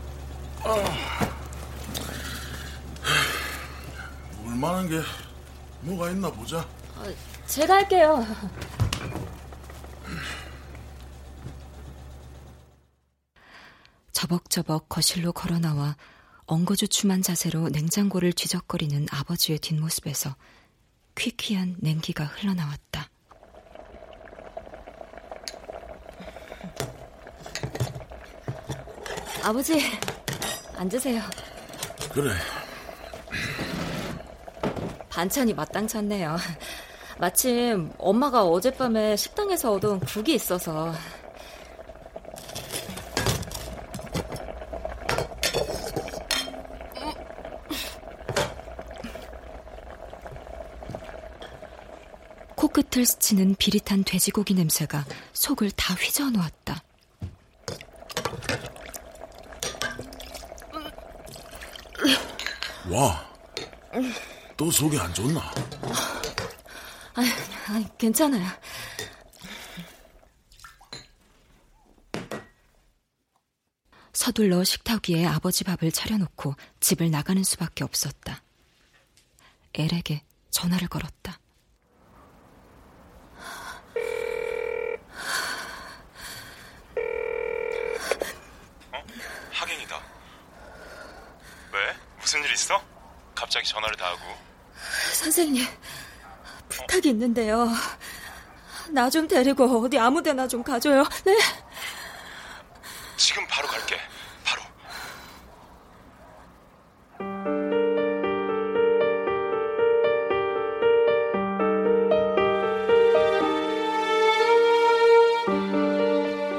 아. 0.64 1.32
물 4.42 4.54
만한 4.56 4.88
게 4.88 5.00
뭐가 5.82 6.10
있나 6.10 6.30
보자. 6.30 6.60
어, 6.60 7.14
제가 7.46 7.74
할게요. 7.74 8.24
저벅저벅 14.12 14.88
거실로 14.88 15.32
걸어 15.32 15.58
나와 15.58 15.96
엉거주춤한 16.46 17.22
자세로 17.22 17.68
냉장고를 17.70 18.32
뒤적거리는 18.32 19.06
아버지의 19.10 19.58
뒷모습에서 19.58 20.36
퀴퀴한 21.16 21.76
냉기가 21.78 22.24
흘러나왔다. 22.24 23.10
아버지, 29.42 29.80
앉으세요. 30.76 31.20
그래. 32.12 32.32
반찬이 35.12 35.52
마땅치 35.52 35.98
않네요. 35.98 36.38
마침 37.18 37.92
엄마가 37.98 38.44
어젯밤에 38.44 39.14
식당에서 39.14 39.72
얻은 39.72 40.00
국이 40.00 40.34
있어서. 40.34 40.90
코끝을 52.56 53.04
스치는 53.04 53.56
비릿한 53.56 54.04
돼지고기 54.04 54.54
냄새가 54.54 55.04
속을 55.34 55.72
다 55.72 55.92
휘저어 55.92 56.30
놓았다. 56.30 56.82
와, 62.90 63.32
또 64.56 64.70
속이 64.70 64.98
안 64.98 65.12
좋나? 65.14 65.40
아, 67.14 67.22
아 67.68 67.84
괜찮아요. 67.98 68.48
서둘러 74.12 74.62
식탁 74.62 75.08
위에 75.08 75.26
아버지 75.26 75.64
밥을 75.64 75.90
차려놓고 75.90 76.54
집을 76.80 77.10
나가는 77.10 77.42
수밖에 77.42 77.82
없었다. 77.82 78.42
엘에게 79.74 80.22
전화를 80.50 80.86
걸었다. 80.88 81.40
어? 88.92 89.04
하긴이다. 89.50 90.02
왜? 91.72 91.96
무슨 92.20 92.44
일 92.44 92.52
있어? 92.52 92.91
갑자기 93.42 93.66
전화를 93.68 93.96
다 93.96 94.06
하고. 94.06 94.20
선생님, 95.14 95.66
부탁이 96.68 97.08
있는데요. 97.08 97.68
나 98.90 99.10
좀 99.10 99.26
데리고 99.26 99.64
어디 99.84 99.98
아무 99.98 100.22
데나 100.22 100.46
좀 100.46 100.62
가줘요. 100.62 101.02
네? 101.24 101.36
지금 103.16 103.44
바로 103.48 103.66
갈게. 103.66 103.96
바로. 104.44 104.62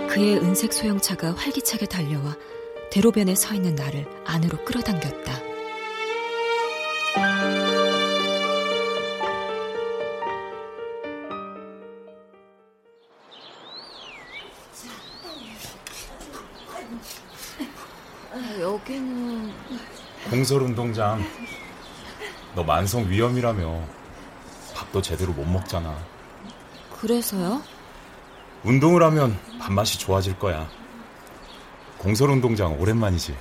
그의 0.10 0.38
은색 0.38 0.74
소형차가 0.74 1.34
활기차게 1.36 1.88
달려와 1.88 2.36
대로변에 2.92 3.34
서 3.36 3.54
있는 3.56 3.74
나를 3.76 4.06
안으로 4.26 4.64
끌어당겼다. 4.64 5.53
공설운동장. 20.44 21.24
너 22.54 22.64
만성 22.64 23.10
위험이라며 23.10 23.88
밥도 24.76 25.02
제대로 25.02 25.32
못 25.32 25.46
먹잖아. 25.46 25.98
그래서요? 27.00 27.64
운동을 28.64 29.04
하면 29.04 29.40
밥맛이 29.60 29.98
좋아질 30.00 30.38
거야. 30.40 30.70
공설 31.98 32.30
운동장 32.30 32.78
오랜만이지. 32.78 33.38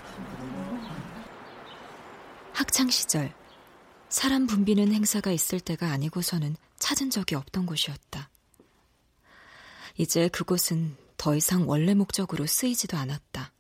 학창 2.53 2.89
시절 2.89 3.35
사람 4.09 4.47
붐비는 4.47 4.93
행사가 4.93 5.33
있을 5.33 5.59
때가 5.59 5.91
아니고서는 5.91 6.55
찾은 6.79 7.11
적이 7.11 7.35
없던 7.35 7.67
곳이었다. 7.67 8.31
이제 9.97 10.29
그곳은 10.29 10.97
더 11.17 11.35
이상 11.35 11.69
원래 11.69 11.95
목적으로 11.95 12.47
쓰이지도 12.47 12.97
않았다. 12.97 13.53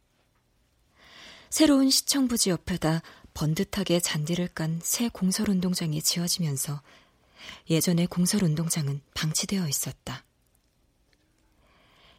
새로운 1.51 1.91
시청부지 1.91 2.49
옆에다 2.49 3.03
번듯하게 3.35 4.01
잔디를 4.01 4.49
깐 4.49 4.81
새 4.83 5.09
공설운동장이 5.09 6.03
지어지면서 6.03 6.81
예전의 7.71 8.07
공설운동장은 8.07 9.01
방치되어 9.15 9.69
있었다. 9.69 10.25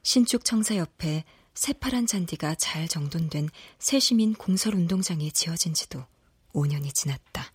신축 0.02 0.44
청사 0.44 0.76
옆에 0.78 1.24
새파란 1.54 2.08
잔디가 2.08 2.56
잘 2.56 2.88
정돈된 2.88 3.50
새시민 3.80 4.34
공설운동장이 4.34 5.32
지어진 5.32 5.74
지도 5.74 6.04
5년이 6.54 6.94
지났다. 6.94 7.54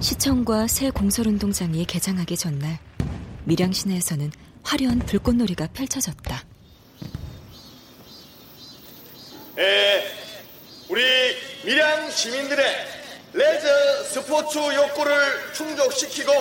시청과 0.00 0.68
새 0.68 0.90
공설운동장이 0.90 1.84
개장하기 1.84 2.36
전날 2.36 2.78
밀양 3.44 3.72
시내에서는 3.72 4.30
화려한 4.62 5.00
불꽃놀이가 5.00 5.68
펼쳐졌다. 5.68 6.44
에, 9.58 10.12
우리 10.88 11.02
밀양 11.64 12.10
시민들의 12.10 12.86
레저 13.32 14.04
스포츠 14.04 14.58
욕구를 14.58 15.52
충족시키고 15.54 16.32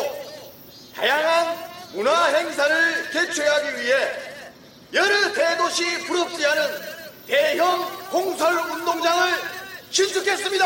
다양한 0.93 1.57
문화 1.93 2.25
행사를 2.25 3.09
개최하기 3.11 3.81
위해 3.81 4.11
여러 4.93 5.33
대도시 5.33 6.05
부럽지 6.05 6.45
않은 6.45 6.95
대형 7.25 8.09
공설 8.09 8.53
운동장을 8.53 9.33
신축했습니다. 9.89 10.65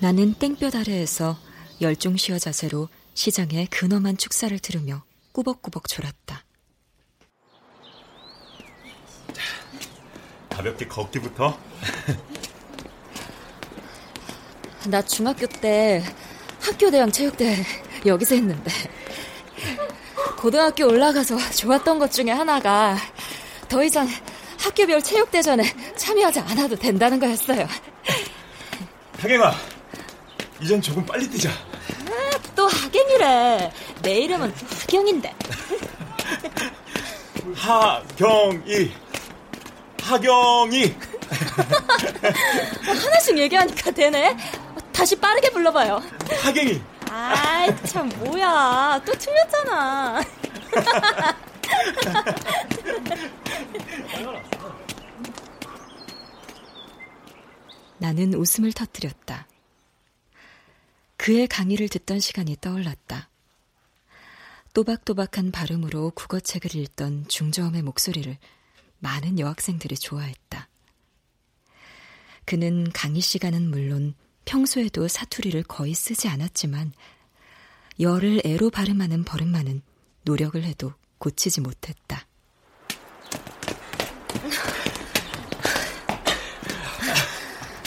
나는 0.00 0.34
땡볕 0.34 0.74
아래에서 0.74 1.38
열중시어 1.80 2.38
자세로 2.38 2.88
시장의 3.14 3.66
근엄한 3.68 4.18
축사를 4.18 4.58
들으며 4.58 5.04
꾸벅꾸벅 5.32 5.88
졸았다. 5.88 6.45
가볍게 10.56 10.86
걷기부터. 10.86 11.58
나 14.88 15.02
중학교 15.02 15.46
때 15.46 16.02
학교 16.60 16.90
대항 16.90 17.12
체육대회 17.12 17.62
여기서 18.06 18.36
했는데 18.36 18.70
고등학교 20.38 20.86
올라가서 20.86 21.36
좋았던 21.50 21.98
것 21.98 22.10
중에 22.10 22.30
하나가 22.30 22.96
더 23.68 23.84
이상 23.84 24.08
학교별 24.58 25.02
체육대전에 25.02 25.62
참여하지 25.96 26.40
않아도 26.40 26.74
된다는 26.76 27.20
거였어요. 27.20 27.68
하경아, 29.18 29.52
이젠 30.62 30.80
조금 30.80 31.04
빨리 31.04 31.28
뛰자. 31.28 31.50
아, 31.50 32.38
또 32.54 32.66
하경이래. 32.66 33.70
내 34.02 34.20
이름은 34.20 34.54
하경인데. 34.80 35.34
하경이, 37.54 38.92
하경이. 40.06 40.94
하나씩 42.84 43.36
얘기하니까 43.38 43.90
되네. 43.90 44.36
다시 44.92 45.16
빠르게 45.16 45.50
불러봐요. 45.50 46.00
하경이. 46.42 46.80
아이, 47.10 47.76
참, 47.86 48.08
뭐야. 48.20 49.02
또 49.04 49.12
틀렸잖아. 49.12 50.22
나는 57.98 58.34
웃음을 58.34 58.72
터뜨렸다. 58.72 59.48
그의 61.16 61.48
강의를 61.48 61.88
듣던 61.88 62.20
시간이 62.20 62.58
떠올랐다. 62.60 63.28
또박또박한 64.72 65.50
발음으로 65.50 66.10
국어책을 66.10 66.76
읽던 66.76 67.26
중저음의 67.26 67.82
목소리를 67.82 68.36
많은 69.06 69.38
여학생들이 69.38 69.96
좋아했다. 69.96 70.68
그는 72.44 72.90
강의 72.92 73.20
시간은 73.20 73.70
물론 73.70 74.14
평소에도 74.44 75.06
사투리를 75.06 75.62
거의 75.62 75.94
쓰지 75.94 76.26
않았지만 76.28 76.92
열을 78.00 78.42
애로 78.44 78.70
발음하는 78.70 79.22
버릇만은 79.22 79.82
노력을 80.22 80.60
해도 80.64 80.92
고치지 81.18 81.60
못했다. 81.60 82.26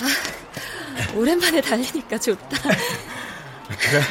아, 0.02 1.14
오랜만에 1.16 1.60
달리니까 1.60 2.18
좋다. 2.18 2.58
그래? 3.78 4.02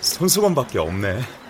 손수건밖에 0.00 0.80
없네. 0.80 1.41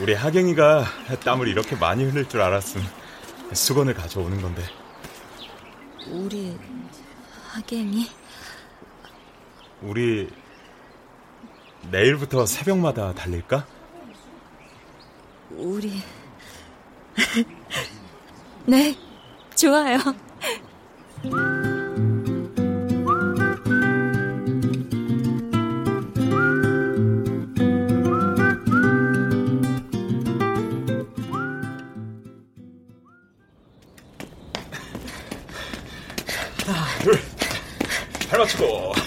우리 0.00 0.14
하경이가 0.14 0.84
땀을 1.24 1.48
이렇게 1.48 1.76
많이 1.76 2.04
흘릴 2.04 2.28
줄 2.28 2.40
알았으면 2.40 2.86
수건을 3.52 3.94
가져오는 3.94 4.40
건데. 4.40 4.62
우리 6.08 6.56
하경이? 7.48 8.10
우리 9.82 10.28
내일부터 11.90 12.46
새벽마다 12.46 13.12
달릴까? 13.14 13.66
우리 15.50 16.02
네, 18.66 18.96
좋아요. 19.54 19.98
발 38.54 38.54
맞추고. 38.54 38.94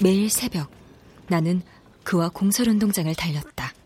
매일 0.00 0.30
새벽 0.30 0.70
나는 1.26 1.60
그와 2.04 2.28
공설 2.30 2.68
운동장을 2.68 3.12
달렸다. 3.14 3.74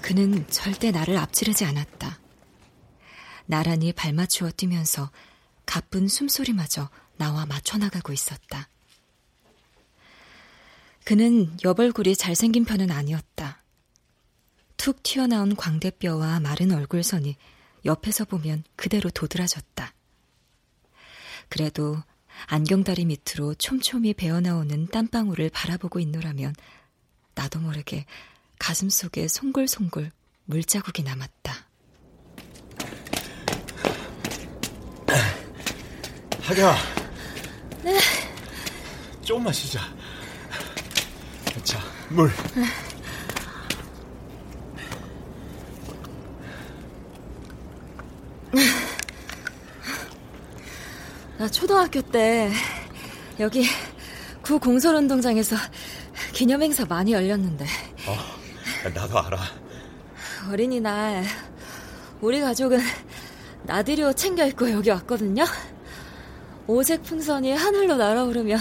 그는 0.00 0.46
절대 0.48 0.90
나를 0.90 1.16
앞지르지 1.16 1.64
않았다. 1.64 2.18
나란히 3.46 3.92
발맞추어 3.92 4.50
뛰면서 4.52 5.10
가쁜 5.66 6.06
숨소리마저 6.08 6.88
나와 7.16 7.44
맞춰나가고 7.46 8.12
있었다. 8.12 8.68
그는 11.04 11.56
여벌굴이 11.64 12.14
잘생긴 12.14 12.64
편은 12.64 12.92
아니었다. 12.92 13.59
툭 14.80 15.02
튀어나온 15.02 15.56
광대뼈와 15.56 16.40
마른 16.40 16.72
얼굴선이 16.72 17.36
옆에서 17.84 18.24
보면 18.24 18.64
그대로 18.76 19.10
도드라졌다. 19.10 19.92
그래도 21.50 22.02
안경다리 22.46 23.04
밑으로 23.04 23.52
촘촘히 23.56 24.14
배어나오는 24.14 24.86
땀방울을 24.86 25.50
바라보고 25.50 26.00
있노라면 26.00 26.54
나도 27.34 27.58
모르게 27.58 28.06
가슴 28.58 28.88
속에 28.88 29.28
송글송글 29.28 30.12
물자국이 30.46 31.02
남았다. 31.02 31.54
하경아. 36.40 36.74
네. 37.84 37.98
조금만 39.22 39.52
쉬자. 39.52 39.80
자, 41.64 41.78
물. 42.08 42.30
나 51.38 51.48
초등학교 51.48 52.02
때 52.02 52.50
여기 53.38 53.66
구 54.42 54.58
공설운동장에서 54.58 55.56
기념행사 56.32 56.84
많이 56.86 57.12
열렸는데. 57.12 57.64
어, 58.06 58.88
나도 58.94 59.18
알아. 59.18 59.38
어린이날 60.50 61.24
우리 62.20 62.40
가족은 62.40 62.80
나들이옷 63.64 64.16
챙겨 64.16 64.46
입고 64.46 64.70
여기 64.70 64.90
왔거든요. 64.90 65.44
오색 66.66 67.02
풍선이 67.04 67.52
하늘로 67.52 67.96
날아오르면 67.96 68.58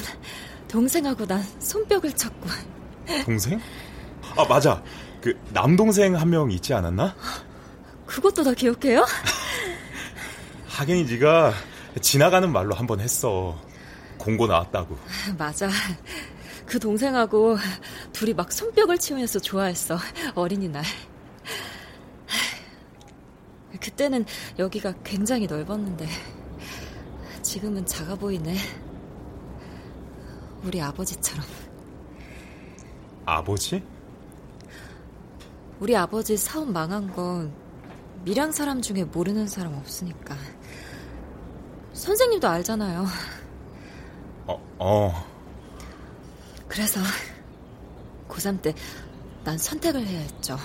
동생하고 0.67 1.25
난 1.25 1.43
손뼉을 1.59 2.13
쳤고. 2.15 2.47
동생? 3.25 3.59
아 4.37 4.45
맞아. 4.45 4.81
그 5.21 5.33
남동생 5.51 6.15
한 6.15 6.29
명 6.29 6.49
있지 6.51 6.73
않았나? 6.73 7.15
그것도 8.05 8.43
다 8.43 8.53
기억해요? 8.53 9.05
하경이 10.79 11.03
네가 11.03 11.51
지나가는 11.99 12.49
말로 12.49 12.73
한 12.73 12.87
번 12.87 13.01
했어. 13.01 13.59
공고 14.17 14.47
나왔다고. 14.47 14.97
맞아. 15.37 15.69
그 16.65 16.79
동생하고 16.79 17.57
둘이 18.13 18.33
막 18.33 18.49
손뼉을 18.51 18.97
치면서 18.97 19.39
좋아했어. 19.39 19.97
어린이날. 20.35 20.83
그때는 23.81 24.25
여기가 24.57 24.93
굉장히 25.03 25.47
넓었는데 25.47 26.07
지금은 27.41 27.85
작아 27.85 28.15
보이네. 28.15 28.55
우리 30.63 30.81
아버지처럼. 30.81 31.45
아버지? 33.25 33.83
우리 35.81 35.95
아버지 35.95 36.37
사업 36.37 36.71
망한 36.71 37.13
건 37.13 37.53
밀양 38.23 38.51
사람 38.53 38.81
중에 38.81 39.03
모르는 39.03 39.47
사람 39.47 39.73
없으니까. 39.75 40.35
선생님도 41.99 42.47
알잖아요. 42.47 43.05
어, 44.47 44.59
어. 44.79 45.25
그래서 46.67 46.99
고3 48.29 48.61
때 48.61 48.73
난 49.43 49.57
선택을 49.57 50.05
해야 50.05 50.19
했죠. 50.19 50.57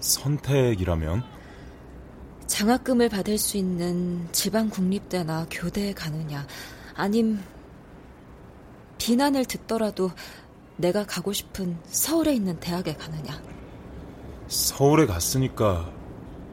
선택이라면? 0.00 1.22
장학금을 2.46 3.08
받을 3.08 3.38
수 3.38 3.56
있는 3.56 4.28
지방 4.32 4.68
국립대나 4.68 5.46
교대에 5.50 5.92
가느냐, 5.94 6.46
아님 6.94 7.40
비난을 8.98 9.44
듣더라도 9.46 10.10
내가 10.76 11.04
가고 11.06 11.32
싶은 11.32 11.78
서울에 11.86 12.34
있는 12.34 12.58
대학에 12.60 12.94
가느냐. 12.94 13.40
서울에 14.48 15.06
갔으니까 15.06 15.90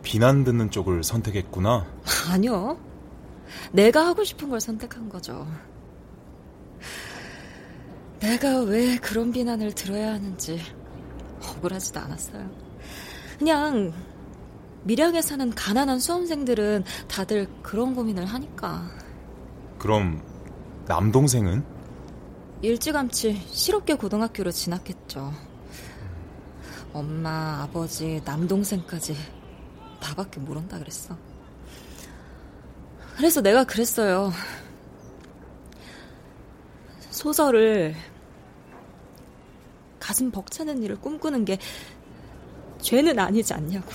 비난 0.03 0.43
듣는 0.43 0.71
쪽을 0.71 1.03
선택했구나. 1.03 1.85
아니요. 2.29 2.77
내가 3.71 4.05
하고 4.05 4.23
싶은 4.23 4.49
걸 4.49 4.59
선택한 4.59 5.09
거죠. 5.09 5.47
내가 8.19 8.61
왜 8.61 8.97
그런 8.97 9.31
비난을 9.31 9.73
들어야 9.73 10.13
하는지 10.13 10.61
억울하지도 11.43 11.99
않았어요. 11.99 12.49
그냥 13.39 13.93
밀양에 14.83 15.21
사는 15.21 15.49
가난한 15.49 15.99
수험생들은 15.99 16.83
다들 17.07 17.47
그런 17.61 17.95
고민을 17.95 18.25
하니까. 18.25 18.89
그럼 19.77 20.21
남동생은? 20.87 21.63
일찌감치 22.61 23.41
실업계 23.47 23.95
고등학교로 23.95 24.51
진학했죠. 24.51 25.33
엄마, 26.93 27.63
아버지, 27.63 28.21
남동생까지 28.23 29.15
나밖에 29.99 30.39
모른다 30.39 30.77
그랬어. 30.77 31.15
그래서 33.15 33.41
내가 33.41 33.63
그랬어요. 33.63 34.31
소설을 37.09 37.95
가슴 39.99 40.31
벅차는 40.31 40.81
일을 40.83 40.95
꿈꾸는 40.95 41.45
게 41.45 41.59
죄는 42.81 43.19
아니지 43.19 43.53
않냐고. 43.53 43.91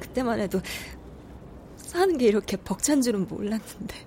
그때만 0.00 0.40
해도 0.40 0.60
사는 1.76 2.16
게 2.16 2.26
이렇게 2.26 2.56
벅찬 2.56 3.02
줄은 3.02 3.26
몰랐는데. 3.28 4.06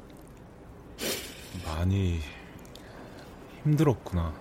많이 1.66 2.20
힘들었구나. 3.64 4.34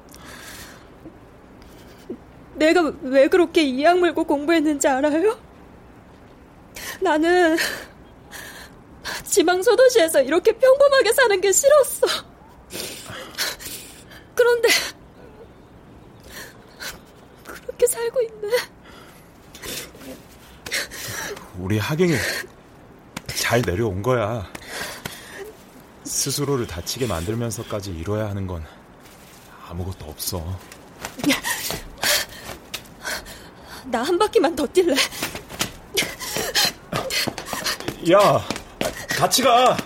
내가 2.54 2.92
왜 3.02 3.28
그렇게 3.28 3.62
이악 3.62 3.98
물고 3.98 4.24
공부했는지 4.24 4.88
알아요? 4.88 5.38
나는 7.02 7.56
지방 9.24 9.62
소도시에서 9.62 10.22
이렇게 10.22 10.52
평범하게 10.52 11.12
사는 11.12 11.40
게 11.40 11.52
싫었어. 11.52 12.06
그런데 14.34 14.68
그렇게 17.44 17.86
살고 17.86 18.22
있네. 18.22 18.48
우리 21.58 21.78
하경이 21.78 22.14
잘 23.26 23.62
내려온 23.62 24.02
거야. 24.02 24.50
스스로를 26.04 26.66
다치게 26.66 27.06
만들면서까지 27.06 27.90
이뤄야 27.90 28.28
하는 28.28 28.46
건 28.46 28.64
아무것도 29.68 30.06
없어. 30.06 30.58
나 33.84 34.02
한 34.04 34.18
바퀴만 34.18 34.56
더 34.56 34.64
뛸래. 34.66 34.96
야, 38.10 38.44
같이 39.16 39.44
가. 39.44 39.76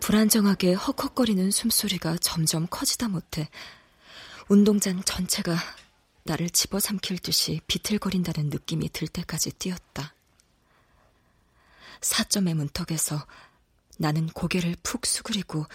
불안정하게 0.00 0.74
헉헉거리는 0.74 1.52
숨소리가 1.52 2.16
점점 2.20 2.66
커지다 2.68 3.08
못해 3.08 3.48
운동장 4.48 5.04
전체가 5.04 5.54
나를 6.24 6.50
집어삼킬 6.50 7.18
듯이 7.18 7.60
비틀거린다는 7.68 8.50
느낌이 8.50 8.88
들 8.88 9.06
때까지 9.06 9.52
뛰었다. 9.52 10.14
사점의 12.00 12.54
문턱에서 12.54 13.24
나는 13.98 14.26
고개를 14.26 14.74
푹 14.82 15.06
수그리고 15.06 15.66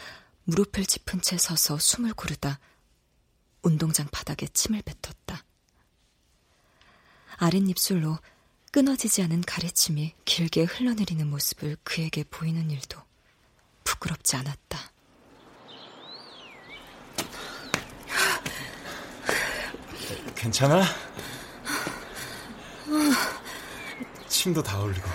무릎을 0.43 0.85
짚은 0.85 1.21
채 1.21 1.37
서서 1.37 1.77
숨을 1.77 2.13
고르다 2.13 2.59
운동장 3.63 4.07
바닥에 4.11 4.47
침을 4.47 4.81
뱉었다. 4.83 5.43
아랫입술로 7.37 8.19
끊어지지 8.71 9.21
않은 9.23 9.41
가래침이 9.41 10.13
길게 10.25 10.63
흘러내리는 10.63 11.27
모습을 11.27 11.77
그에게 11.83 12.23
보이는 12.23 12.69
일도 12.69 12.99
부끄럽지 13.83 14.35
않았다. 14.35 14.91
괜찮아? 20.35 20.83
침도 24.27 24.61
다 24.61 24.79
흘리고. 24.79 25.07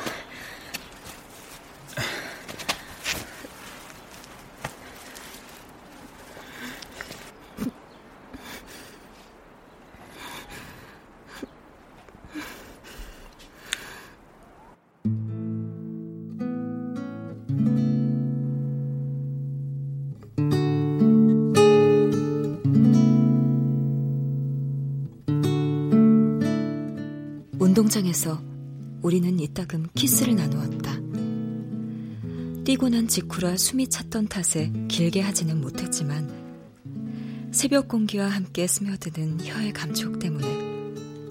직후라 33.19 33.57
숨이 33.57 33.89
찼던 33.89 34.29
탓에 34.29 34.71
길게 34.87 35.21
하지는 35.21 35.61
못했지만 35.61 37.51
새벽 37.51 37.89
공기와 37.89 38.29
함께 38.29 38.65
스며드는 38.69 39.41
혀의 39.45 39.73
감촉 39.73 40.21
때문에 40.21 40.47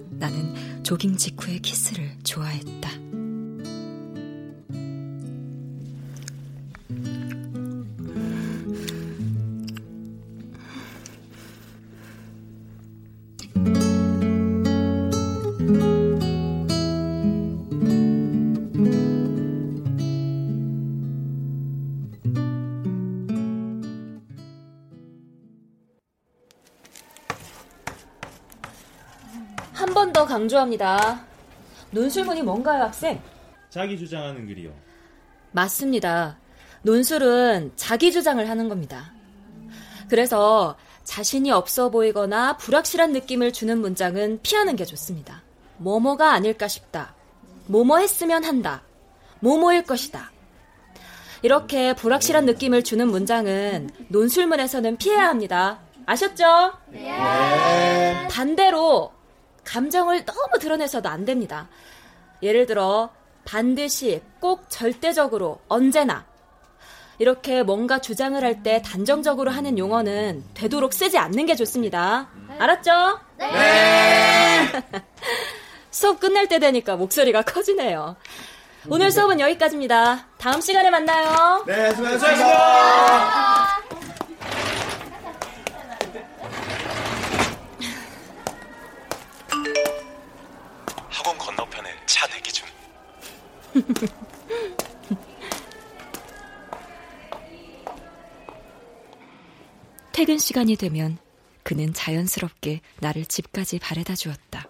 나는 0.10 0.84
조깅 0.84 1.16
직후의 1.16 1.60
키스를 1.60 2.12
좋아했다. 2.26 3.07
강조합니다. 30.48 31.26
논술문이 31.92 32.42
뭔가요, 32.42 32.84
학생? 32.84 33.22
자기 33.70 33.98
주장하는 33.98 34.48
글이요. 34.48 34.72
맞습니다. 35.52 36.38
논술은 36.84 37.74
자기 37.76 38.14
주장을 38.14 38.48
하는 38.50 38.70
겁니다. 38.70 39.12
그래서 40.10 40.78
자신이 41.04 41.52
없어 41.52 41.90
보이거나 41.90 42.56
불확실한 42.58 43.12
느낌을 43.12 43.52
주는 43.52 43.80
문장은 43.80 44.40
피하는 44.42 44.78
게 44.78 44.86
좋습니다. 44.86 45.42
뭐뭐가 45.78 46.32
아닐까 46.32 46.70
싶다. 46.70 47.14
뭐뭐 47.66 47.98
했으면 47.98 48.46
한다. 48.46 48.84
뭐뭐일 49.42 49.84
것이다. 49.84 50.32
이렇게 51.42 51.94
불확실한 51.94 52.46
느낌을 52.46 52.84
주는 52.84 53.08
문장은 53.10 53.90
논술문에서는 54.08 54.96
피해야 54.96 55.28
합니다. 55.28 55.80
아셨죠? 56.06 56.72
네. 56.88 58.28
반대로 58.32 59.17
감정을 59.68 60.26
너무 60.26 60.58
드러내서도 60.60 61.10
안 61.10 61.26
됩니다. 61.26 61.68
예를 62.42 62.66
들어, 62.66 63.10
반드시, 63.46 64.22
꼭 64.40 64.66
절대적으로, 64.70 65.60
언제나. 65.68 66.26
이렇게 67.20 67.64
뭔가 67.64 68.00
주장을 68.00 68.42
할 68.44 68.62
때 68.64 68.82
단정적으로 68.84 69.52
하는 69.52 69.78
용어는 69.78 70.44
되도록 70.54 70.94
쓰지 70.94 71.18
않는 71.18 71.46
게 71.48 71.56
좋습니다. 71.56 72.28
알았죠? 72.60 73.20
네! 73.38 74.68
수업 75.92 76.20
끝날 76.20 76.48
때 76.48 76.60
되니까 76.60 76.96
목소리가 76.96 77.42
커지네요. 77.42 78.16
오늘 78.90 79.12
수업은 79.12 79.40
여기까지입니다. 79.40 80.28
다음 80.38 80.62
시간에 80.62 80.90
만나요. 80.90 81.64
네, 81.66 81.94
수고하셨습니다. 81.94 83.68
퇴근 100.14 100.38
시간이 100.38 100.76
되면 100.76 101.18
그는 101.64 101.92
자연스럽게 101.94 102.82
나를 103.00 103.26
집까지 103.26 103.80
바래다 103.80 104.16
주었다. 104.16 104.70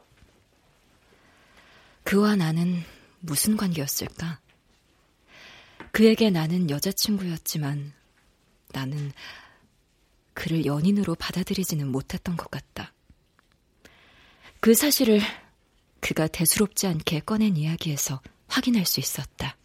그와 2.04 2.36
나는 2.36 2.84
무슨 3.20 3.58
관계였을까? 3.58 4.40
그에게 5.92 6.30
나는 6.30 6.70
여자친구였지만 6.70 7.94
나는 8.74 9.12
그를 10.34 10.66
연인으로 10.66 11.16
받아들이지는 11.16 11.88
못했던 11.88 12.38
것 12.38 12.52
같다. 12.52 12.94
그 14.60 14.74
사실을 14.74 15.22
그가 16.08 16.26
대수롭지 16.28 16.88
않게 16.88 17.20
꺼낸 17.26 17.58
이야기에서 17.58 18.22
확인할 18.48 18.86
수 18.86 19.02
있었다. 19.02 19.58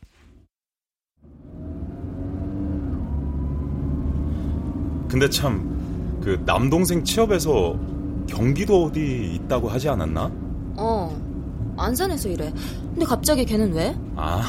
근데 5.09 5.29
참, 5.31 6.19
그 6.21 6.43
남동생 6.45 7.05
취업해서 7.05 7.79
경기도 8.27 8.87
어디 8.87 9.35
있다고 9.37 9.69
하지 9.69 9.89
않았나? 9.89 10.33
어, 10.79 11.75
안산에서 11.77 12.29
일해. 12.29 12.53
근데 12.91 13.05
갑자기 13.05 13.45
걔는 13.45 13.73
왜? 13.75 13.95
아, 14.17 14.43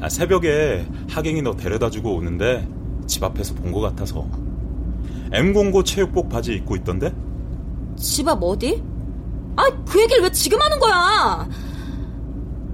아 0.00 0.08
새벽에 0.08 0.86
하경이 1.08 1.42
너 1.42 1.56
데려다 1.56 1.90
주고 1.90 2.14
오는데 2.14 2.68
집 3.08 3.24
앞에서 3.24 3.54
본 3.54 3.72
것 3.72 3.80
같아서. 3.80 4.24
M공고 5.32 5.82
체육복 5.82 6.28
바지 6.28 6.54
입고 6.54 6.76
있던데? 6.76 7.12
집 7.96 8.28
앞 8.28 8.38
어디? 8.42 8.80
아, 9.58 9.68
그 9.84 10.00
얘기를 10.00 10.22
왜 10.22 10.30
지금 10.30 10.60
하는 10.62 10.78
거야? 10.78 11.48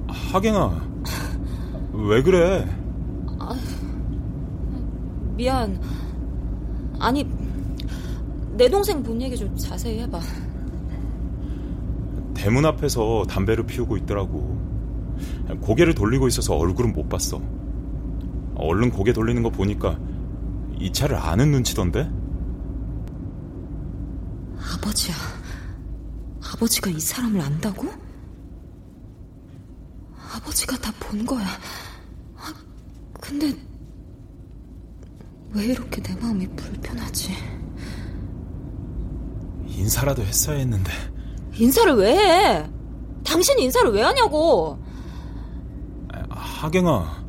하경아, 0.07 0.83
왜 1.95 2.23
그래? 2.23 2.69
아, 3.39 3.57
미안. 5.35 5.81
아니, 7.01 7.27
내 8.53 8.69
동생 8.69 9.03
본 9.03 9.23
얘기 9.23 9.35
좀 9.35 9.57
자세히 9.57 10.01
해봐. 10.01 10.21
대문 12.35 12.67
앞에서 12.67 13.25
담배를 13.31 13.65
피우고 13.65 13.97
있더라고. 13.97 14.55
고개를 15.63 15.95
돌리고 15.95 16.29
있어서 16.29 16.55
얼굴은 16.55 16.93
못 16.93 17.09
봤어. 17.09 17.41
얼른 18.57 18.91
고개 18.91 19.15
돌리는 19.15 19.43
거 19.43 19.49
보니까 19.49 19.99
이 20.79 20.93
차를 20.93 21.17
아는 21.17 21.51
눈치던데? 21.51 22.11
아버지야. 24.75 25.15
아버지가 26.55 26.91
이 26.91 27.01
사람을 27.01 27.41
안다고? 27.41 27.89
아버지가 30.35 30.77
다 30.79 30.93
본 31.01 31.25
거야. 31.27 31.47
아, 32.37 32.53
근데 33.21 33.53
왜 35.53 35.67
이렇게 35.67 36.01
내 36.03 36.15
마음이 36.21 36.47
불편하지? 36.57 37.33
인사라도 39.67 40.23
했어야 40.23 40.59
했는데. 40.59 40.91
인사를 41.57 41.93
왜 41.95 42.17
해? 42.17 42.71
당신 43.25 43.59
인사를 43.59 43.91
왜 43.93 44.03
하냐고. 44.03 44.79
하경아. 46.31 47.25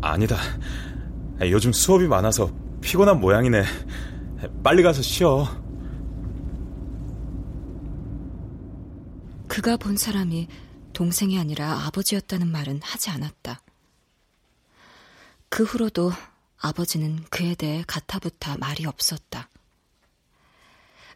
아니다. 0.00 0.36
요즘 1.40 1.72
수업이 1.72 2.06
많아서 2.06 2.50
피곤한 2.80 3.20
모양이네. 3.20 3.64
빨리 4.62 4.82
가서 4.82 5.00
쉬어. 5.02 5.46
그가 9.54 9.76
본 9.76 9.96
사람이 9.96 10.48
동생이 10.94 11.38
아니라 11.38 11.84
아버지였다는 11.86 12.48
말은 12.48 12.80
하지 12.82 13.10
않았다. 13.10 13.62
그 15.48 15.62
후로도 15.62 16.10
아버지는 16.58 17.22
그에 17.30 17.54
대해 17.54 17.84
가타부타 17.86 18.56
말이 18.56 18.84
없었다. 18.84 19.48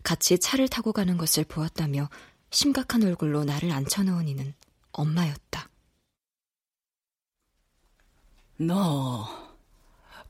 같이 0.05 0.39
차를 0.39 0.69
타고 0.69 0.93
가는 0.93 1.17
것을 1.17 1.43
보았다며 1.43 2.09
심각한 2.53 3.03
얼굴로 3.03 3.43
나를 3.43 3.73
앉혀놓은 3.73 4.29
이는 4.29 4.55
엄마였다. 4.93 5.69
너, 8.59 9.27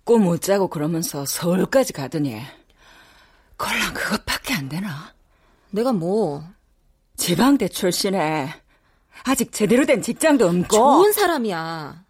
꿈 0.05 0.23
못 0.25 0.41
자고 0.41 0.69
그러면서 0.69 1.27
서울까지 1.27 1.93
가더니, 1.93 2.41
꼴랑 3.59 3.93
그것밖에 3.93 4.55
안 4.55 4.71
되나? 4.71 5.15
내가 5.73 5.93
뭐? 5.93 6.57
지방대 7.19 7.69
출신에 7.69 8.49
아직 9.25 9.53
제대로 9.53 9.85
된 9.85 10.01
직장도 10.01 10.47
없고. 10.47 10.69
좋은 10.69 11.13
사람이야. 11.13 12.05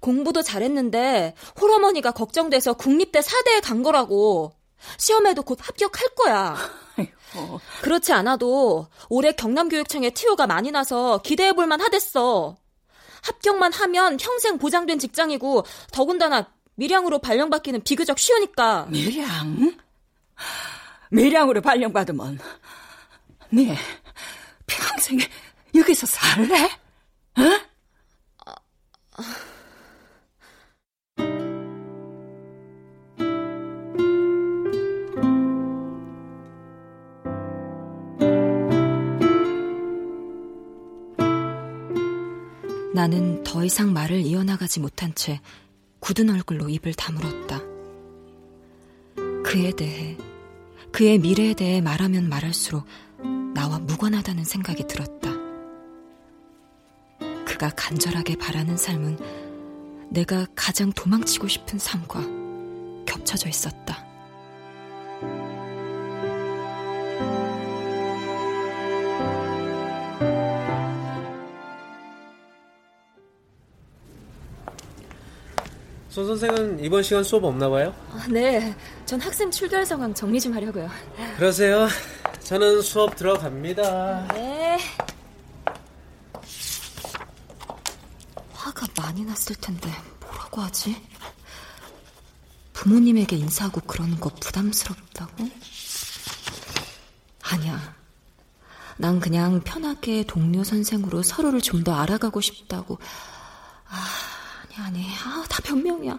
공부도 0.00 0.42
잘했는데 0.42 1.34
홀어머니가 1.60 2.10
걱정돼서 2.10 2.72
국립대 2.72 3.20
4대에 3.20 3.62
간 3.62 3.82
거라고. 3.84 4.52
시험에도 4.98 5.42
곧 5.42 5.58
합격할 5.62 6.08
거야. 6.16 6.56
아이고. 6.96 7.60
그렇지 7.82 8.12
않아도 8.12 8.88
올해 9.08 9.32
경남교육청에 9.32 10.10
티오가 10.10 10.46
많이 10.46 10.70
나서 10.72 11.18
기대해볼 11.18 11.66
만 11.66 11.80
하댔어. 11.80 12.56
합격만 13.22 13.72
하면 13.72 14.16
평생 14.16 14.58
보장된 14.58 14.98
직장이고 14.98 15.64
더군다나 15.92 16.50
밀양으로 16.74 17.20
발령받기는 17.20 17.82
비교적 17.84 18.18
쉬우니까. 18.18 18.86
밀양? 18.90 19.76
밀양으로 21.10 21.60
발령받으면 21.60 22.38
네 23.50 23.76
평생 24.66 25.18
여기서 25.74 26.06
살래? 26.06 26.64
어? 27.36 27.74
나는 42.94 43.42
더 43.42 43.64
이상 43.64 43.92
말을 43.92 44.20
이어나가지 44.20 44.78
못한 44.78 45.14
채 45.14 45.40
굳은 45.98 46.30
얼굴로 46.30 46.68
입을 46.68 46.94
다물었다. 46.94 47.60
그에 49.42 49.72
대해, 49.72 50.16
그의 50.92 51.18
미래에 51.18 51.54
대해 51.54 51.80
말하면 51.80 52.28
말할수록 52.28 52.86
나와 53.54 53.78
무관하다는 53.78 54.44
생각이 54.44 54.86
들었다. 54.88 55.30
그가 57.46 57.70
간절하게 57.76 58.36
바라는 58.36 58.76
삶은 58.76 59.18
내가 60.10 60.46
가장 60.54 60.92
도망치고 60.92 61.46
싶은 61.48 61.78
삶과 61.78 62.20
겹쳐져 63.06 63.48
있었다. 63.48 64.04
손 76.08 76.26
선생은 76.28 76.78
이번 76.78 77.02
시간 77.02 77.24
수업 77.24 77.42
없나 77.42 77.68
봐요? 77.68 77.92
아, 78.12 78.24
네, 78.30 78.72
전 79.04 79.20
학생 79.20 79.50
출결 79.50 79.84
상황 79.84 80.14
정리 80.14 80.40
좀 80.40 80.54
하려고요. 80.54 80.88
그러세요. 81.36 81.88
저는 82.44 82.82
수업 82.82 83.16
들어갑니다. 83.16 84.28
네. 84.34 84.78
화가 88.52 88.86
많이 88.96 89.24
났을 89.24 89.56
텐데 89.56 89.90
뭐라고 90.20 90.60
하지? 90.60 91.02
부모님에게 92.74 93.36
인사하고 93.36 93.80
그러는 93.82 94.18
거 94.20 94.28
부담스럽다고? 94.28 95.48
아니야. 97.42 97.94
난 98.96 99.20
그냥 99.20 99.60
편하게 99.62 100.24
동료 100.24 100.62
선생으로 100.64 101.22
서로를 101.22 101.60
좀 101.60 101.82
더 101.82 101.94
알아가고 101.94 102.40
싶다고. 102.40 102.98
아, 103.88 104.06
아니, 104.62 104.76
아니. 104.86 105.06
아, 105.24 105.44
다 105.48 105.60
변명이야. 105.62 106.18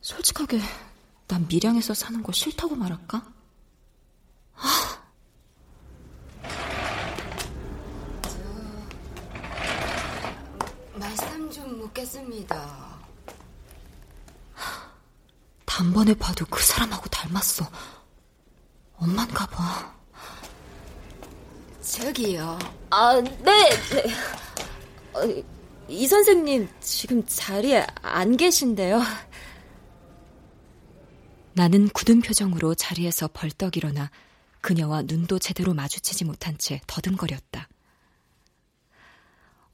솔직하게, 0.00 0.60
난 1.26 1.46
밀양에서 1.48 1.92
사는 1.94 2.22
거 2.22 2.32
싫다고 2.32 2.76
말할까? 2.76 3.22
아. 4.56 4.98
좀 11.68 11.78
묻겠습니다. 11.80 12.98
단번에 15.66 16.14
봐도 16.14 16.46
그 16.46 16.62
사람하고 16.62 17.06
닮았어. 17.10 17.70
엄만가 18.96 19.46
봐. 19.46 19.94
저기요. 21.82 22.58
아, 22.90 23.20
네, 23.20 23.70
네. 23.90 24.14
어, 25.12 25.44
이 25.88 26.06
선생님 26.06 26.68
지금 26.80 27.22
자리에 27.26 27.86
안 28.00 28.36
계신데요. 28.36 29.02
나는 31.52 31.88
굳은 31.90 32.22
표정으로 32.22 32.74
자리에서 32.74 33.28
벌떡 33.32 33.76
일어나 33.76 34.10
그녀와 34.62 35.02
눈도 35.02 35.38
제대로 35.38 35.74
마주치지 35.74 36.24
못한 36.24 36.56
채 36.56 36.80
더듬거렸다. 36.86 37.68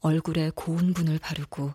얼굴에 0.05 0.51
고운 0.53 0.93
분을 0.93 1.17
바르고 1.17 1.73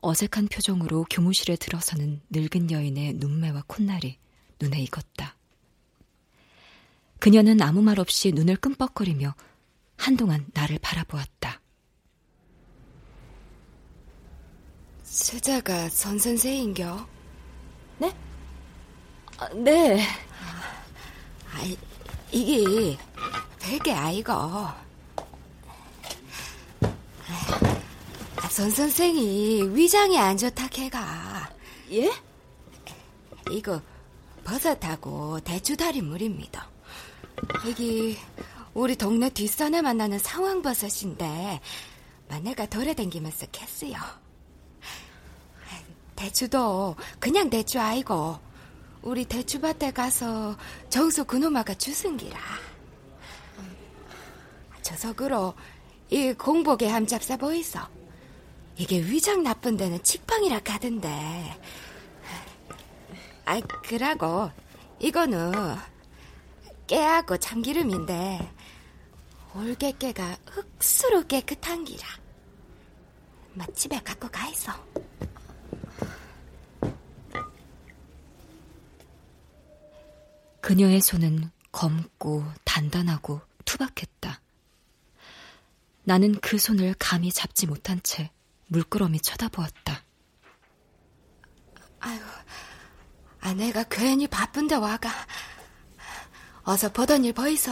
어색한 0.00 0.48
표정으로 0.48 1.06
교무실에 1.08 1.54
들어서는 1.54 2.20
늙은 2.30 2.72
여인의 2.72 3.14
눈매와 3.14 3.62
콧날이 3.68 4.18
눈에 4.60 4.80
익었다. 4.82 5.36
그녀는 7.20 7.62
아무 7.62 7.80
말 7.80 8.00
없이 8.00 8.32
눈을 8.32 8.56
끔뻑거리며 8.56 9.36
한동안 9.96 10.46
나를 10.52 10.80
바라보았다. 10.80 11.60
수자가 15.04 15.88
선 15.90 16.18
선생인겨? 16.18 17.08
네? 17.98 18.12
아, 19.38 19.48
네. 19.50 20.04
아, 21.52 21.62
이게 22.32 22.98
되게 23.60 23.92
아이고. 23.92 24.32
선 28.60 28.70
선생이 28.70 29.74
위장이 29.74 30.18
안 30.18 30.36
좋다 30.36 30.68
캐가. 30.68 31.50
예? 31.92 32.12
이거 33.50 33.80
버섯하고 34.44 35.40
대추다리 35.40 36.02
물입니다. 36.02 36.68
이게 37.66 38.18
우리 38.74 38.96
동네 38.96 39.30
뒷산에 39.30 39.80
만나는 39.80 40.18
상황버섯인데 40.18 41.58
마네가 42.28 42.66
돌에 42.66 42.92
댕기면서 42.92 43.46
캤어요. 43.46 43.96
대추도 46.14 46.96
그냥 47.18 47.48
대추 47.48 47.80
아이고 47.80 48.38
우리 49.00 49.24
대추밭에 49.24 49.92
가서 49.92 50.54
정수 50.90 51.24
그놈아가 51.24 51.72
주승기라. 51.72 52.38
저 54.82 54.94
속으로 54.98 55.54
이 56.10 56.34
공복에 56.34 56.88
함잡사 56.88 57.38
보이소. 57.38 57.99
이게 58.80 58.98
위장 58.98 59.42
나쁜 59.42 59.76
데는 59.76 60.02
칙방이라 60.02 60.60
가던데. 60.60 61.60
아이 63.44 63.60
그라고 63.84 64.50
이거는 64.98 65.52
깨하고 66.86 67.36
참기름인데 67.36 68.54
올개깨가 69.54 70.38
흙수로 70.46 71.26
깨끗한 71.26 71.84
기라. 71.84 72.08
맛집에 73.52 74.00
갖고 74.00 74.28
가있어. 74.28 74.72
그녀의 80.62 81.02
손은 81.02 81.50
검고 81.70 82.44
단단하고 82.64 83.42
투박했다. 83.66 84.40
나는 86.04 86.40
그 86.40 86.56
손을 86.56 86.94
감히 86.98 87.30
잡지 87.30 87.66
못한 87.66 88.00
채 88.02 88.30
물끄러미 88.70 89.20
쳐다보았다. 89.20 90.04
아유, 92.00 92.20
아내가 93.40 93.82
괜히 93.84 94.26
바쁜데 94.28 94.76
와가. 94.76 95.10
어서 96.62 96.88
보던 96.92 97.24
일 97.24 97.32
보이소. 97.32 97.70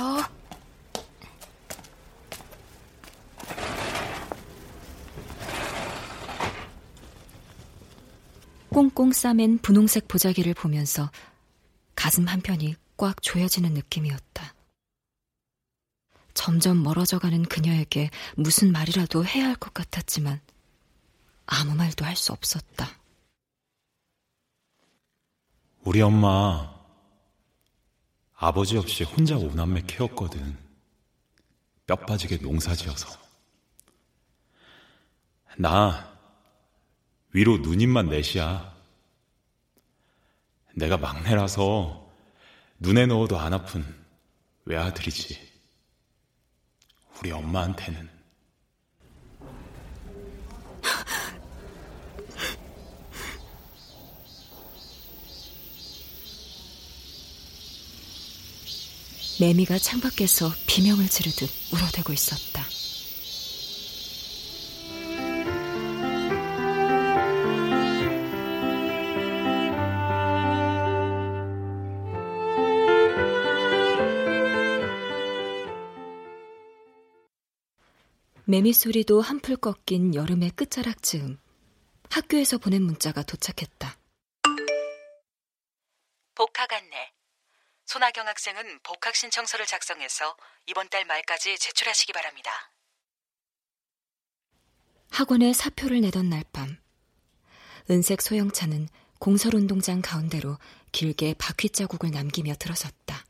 꽁꽁 8.71 9.13
싸맨 9.13 9.59
분홍색 9.59 10.09
보자기를 10.09 10.55
보면서 10.55 11.11
가슴 11.95 12.29
한편이 12.29 12.77
꽉 12.97 13.23
조여지는 13.23 13.73
느낌이었다. 13.73 14.55
점점 16.35 16.83
멀어져가는 16.83 17.43
그녀에게 17.45 18.11
무슨 18.37 18.71
말이라도 18.73 19.25
해야 19.25 19.47
할 19.47 19.57
것 19.57 19.75
같았지만 19.75 20.41
아무 21.51 21.75
말도 21.75 22.05
할 22.05 22.15
수 22.15 22.33
없었다. 22.33 22.87
우리 25.83 26.03
엄마 26.03 26.77
아버지 28.35 28.77
없이 28.77 29.03
혼자 29.05 29.37
오남매 29.37 29.83
키웠거든. 29.83 30.59
뼈 31.87 31.97
빠지게 31.97 32.39
농사 32.39 32.75
지어서. 32.75 33.09
나 35.57 36.15
위로 37.33 37.57
누님만 37.59 38.11
넷이야. 38.11 38.77
내가 40.75 40.99
막내라서 40.99 42.13
눈에 42.79 43.07
넣어도 43.07 43.39
안 43.39 43.55
아픈 43.55 43.85
외아들이지. 44.67 45.51
우리 47.19 47.33
엄마한테는. 47.33 48.18
매미가 59.41 59.79
창밖에서 59.79 60.51
비명을 60.67 61.09
지르듯 61.09 61.49
울어대고 61.73 62.13
있었다. 62.13 62.65
매미 78.45 78.73
소리도 78.73 79.21
한풀 79.21 79.59
꺾인 79.59 80.17
여름의 80.17 80.51
끝자락 80.51 81.03
즈음 81.03 81.39
학교에서 82.11 82.59
보낸 82.59 82.83
문자가 82.83 83.23
도착했다. 83.23 83.97
복학 86.35 86.73
안내. 86.73 87.18
손아경 87.89 88.29
학생은 88.29 88.81
복학 88.83 89.17
신청서를 89.17 89.65
작성해서 89.65 90.37
이번 90.67 90.91
달 90.91 91.07
말까지 91.07 91.59
제출하시기 91.59 92.13
바랍니다. 92.13 92.51
학원에 95.11 95.55
사표를 95.55 96.03
내던 96.03 96.29
날 96.29 96.45
밤, 96.53 96.77
은색 97.89 98.21
소형차는 98.21 98.91
공설운동장 99.19 100.03
가운데로 100.03 100.59
길게 100.93 101.37
바퀴 101.39 101.71
자국을 101.71 102.11
남기며 102.11 102.57
들어섰다. 102.57 103.25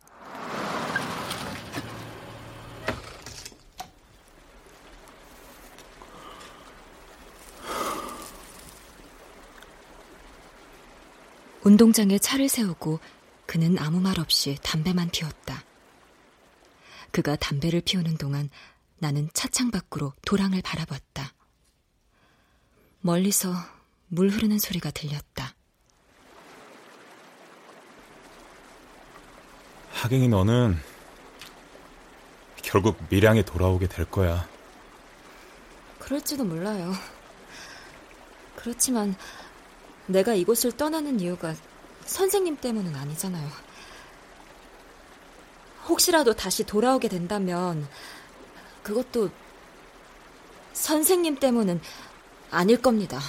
운동장에 11.63 12.19
차를 12.19 12.49
세우고 12.49 12.99
그는 13.49 13.79
아무 13.79 13.99
말 13.99 14.21
없이 14.21 14.59
담배만 14.63 15.09
피웠다. 15.09 15.65
그가 17.11 17.35
담배를 17.37 17.81
피우는 17.81 18.19
동안 18.19 18.51
나는 18.99 19.31
차창 19.33 19.71
밖으로 19.71 20.13
도랑을 20.27 20.61
바라봤다. 20.61 21.33
멀리서 23.01 23.55
물 24.09 24.29
흐르는 24.29 24.59
소리가 24.59 24.91
들렸다. 24.91 25.55
하경이 29.93 30.29
너는 30.29 30.77
결국 32.57 33.03
밀양에 33.09 33.43
돌아오게 33.47 33.89
될 33.89 34.05
거야. 34.11 34.47
그럴지도 35.99 36.45
몰라요. 36.45 36.93
그렇지만 38.57 39.17
내가 40.05 40.35
이곳을 40.35 40.73
떠나는 40.73 41.21
이유가 41.21 41.55
선생님 42.09 42.57
때문은 42.57 42.97
아니잖아요. 42.97 43.49
혹시라도 45.89 46.35
다시 46.35 46.65
돌아오게 46.65 47.09
된다면 47.09 47.87
그것도 48.83 49.31
선생님 50.73 51.37
때문은 51.37 51.81
아닐 52.51 52.81
겁니다. 52.81 53.21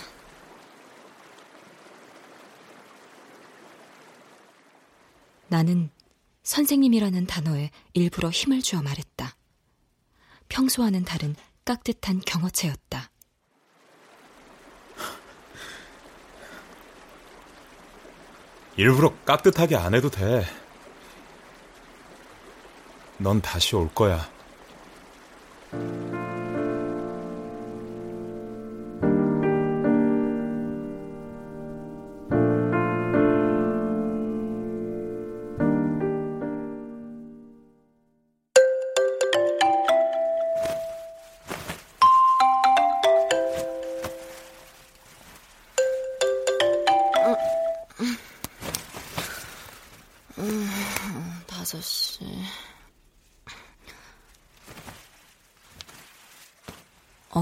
나는 5.49 5.89
선생님이라는 6.43 7.27
단어에 7.27 7.71
일부러 7.93 8.29
힘을 8.29 8.61
주어 8.61 8.81
말했다. 8.81 9.35
평소와는 10.47 11.03
다른 11.03 11.35
깍듯한 11.65 12.21
경어체였다. 12.25 13.11
일부러 18.79 19.11
깍듯하게 19.25 19.75
안 19.75 19.93
해도 19.93 20.09
돼. 20.09 20.45
넌 23.17 23.41
다시 23.41 23.75
올 23.75 23.93
거야. 23.93 24.25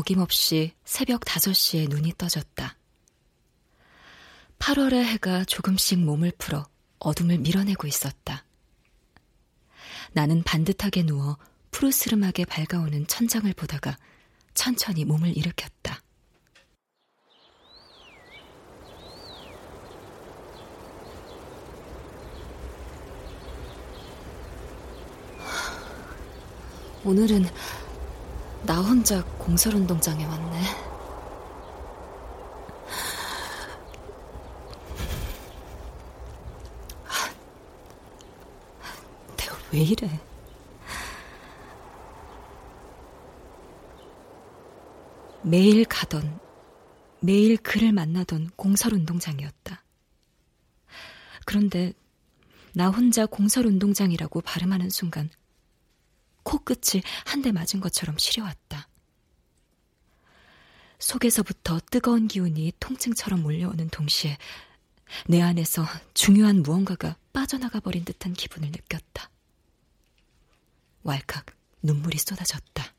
어김없이 0.07 0.71
새벽 0.85 1.21
5시에 1.21 1.89
눈이 1.89 2.13
떠졌다. 2.17 2.77
8월의 4.57 5.03
해가 5.03 5.43
조금씩 5.43 5.99
몸을 5.99 6.31
풀어 6.37 6.65
어둠을 6.99 7.39
밀어내고 7.39 7.87
있었다. 7.87 8.45
나는 10.13 10.43
반듯하게 10.43 11.03
누워 11.03 11.37
푸르스름하게 11.71 12.45
밝아오는 12.45 13.05
천장을 13.07 13.51
보다가 13.53 13.97
천천히 14.53 15.03
몸을 15.03 15.35
일으켰다. 15.35 16.01
오늘은 27.03 27.45
나 28.67 28.81
혼자 28.81 29.23
공설운동장에 29.37 30.25
왔네. 30.25 30.61
내가 39.37 39.57
왜 39.71 39.79
이래? 39.79 40.19
매일 45.43 45.85
가던, 45.85 46.41
매일 47.21 47.55
그를 47.55 47.93
만나던 47.93 48.49
공설운동장이었다. 48.57 49.81
그런데 51.45 51.93
나 52.73 52.89
혼자 52.89 53.25
공설운동장이라고 53.25 54.41
발음하는 54.41 54.89
순간 54.89 55.29
코끝을 56.47 57.01
한대 57.25 57.51
맞은 57.51 57.81
것처럼 57.81 58.17
시려왔다. 58.17 58.87
속에서부터 60.97 61.81
뜨거운 61.91 62.29
기운이 62.29 62.71
통증처럼 62.79 63.43
몰려오는 63.43 63.89
동시에 63.89 64.37
내 65.27 65.41
안에서 65.41 65.85
중요한 66.13 66.63
무언가가 66.63 67.17
빠져나가 67.33 67.81
버린 67.81 68.05
듯한 68.05 68.31
기분을 68.31 68.71
느꼈다. 68.71 69.29
왈칵 71.03 71.45
눈물이 71.83 72.17
쏟아졌다. 72.17 72.93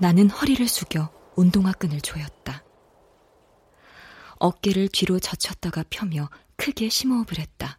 나는 0.00 0.30
허리를 0.30 0.66
숙여 0.66 1.12
운동화 1.36 1.72
끈을 1.72 2.00
조였다. 2.00 2.64
어깨를 4.38 4.88
뒤로 4.88 5.20
젖혔다가 5.20 5.84
펴며 5.90 6.30
크게 6.56 6.88
심호흡을 6.88 7.38
했다. 7.38 7.78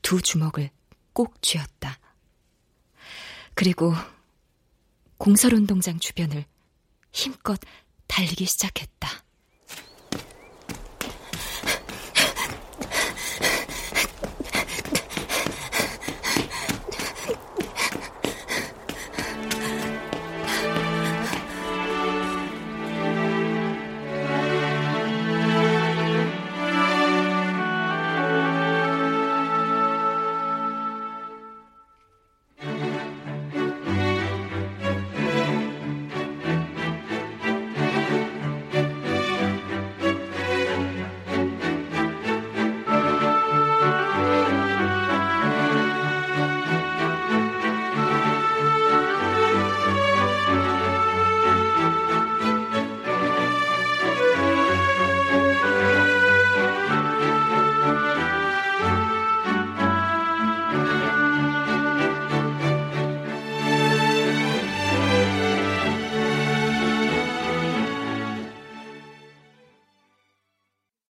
두 0.00 0.22
주먹을 0.22 0.70
꼭 1.12 1.42
쥐었다. 1.42 1.98
그리고 3.54 3.92
공설운동장 5.18 5.98
주변을 5.98 6.46
힘껏 7.12 7.60
달리기 8.06 8.46
시작했다. 8.46 9.25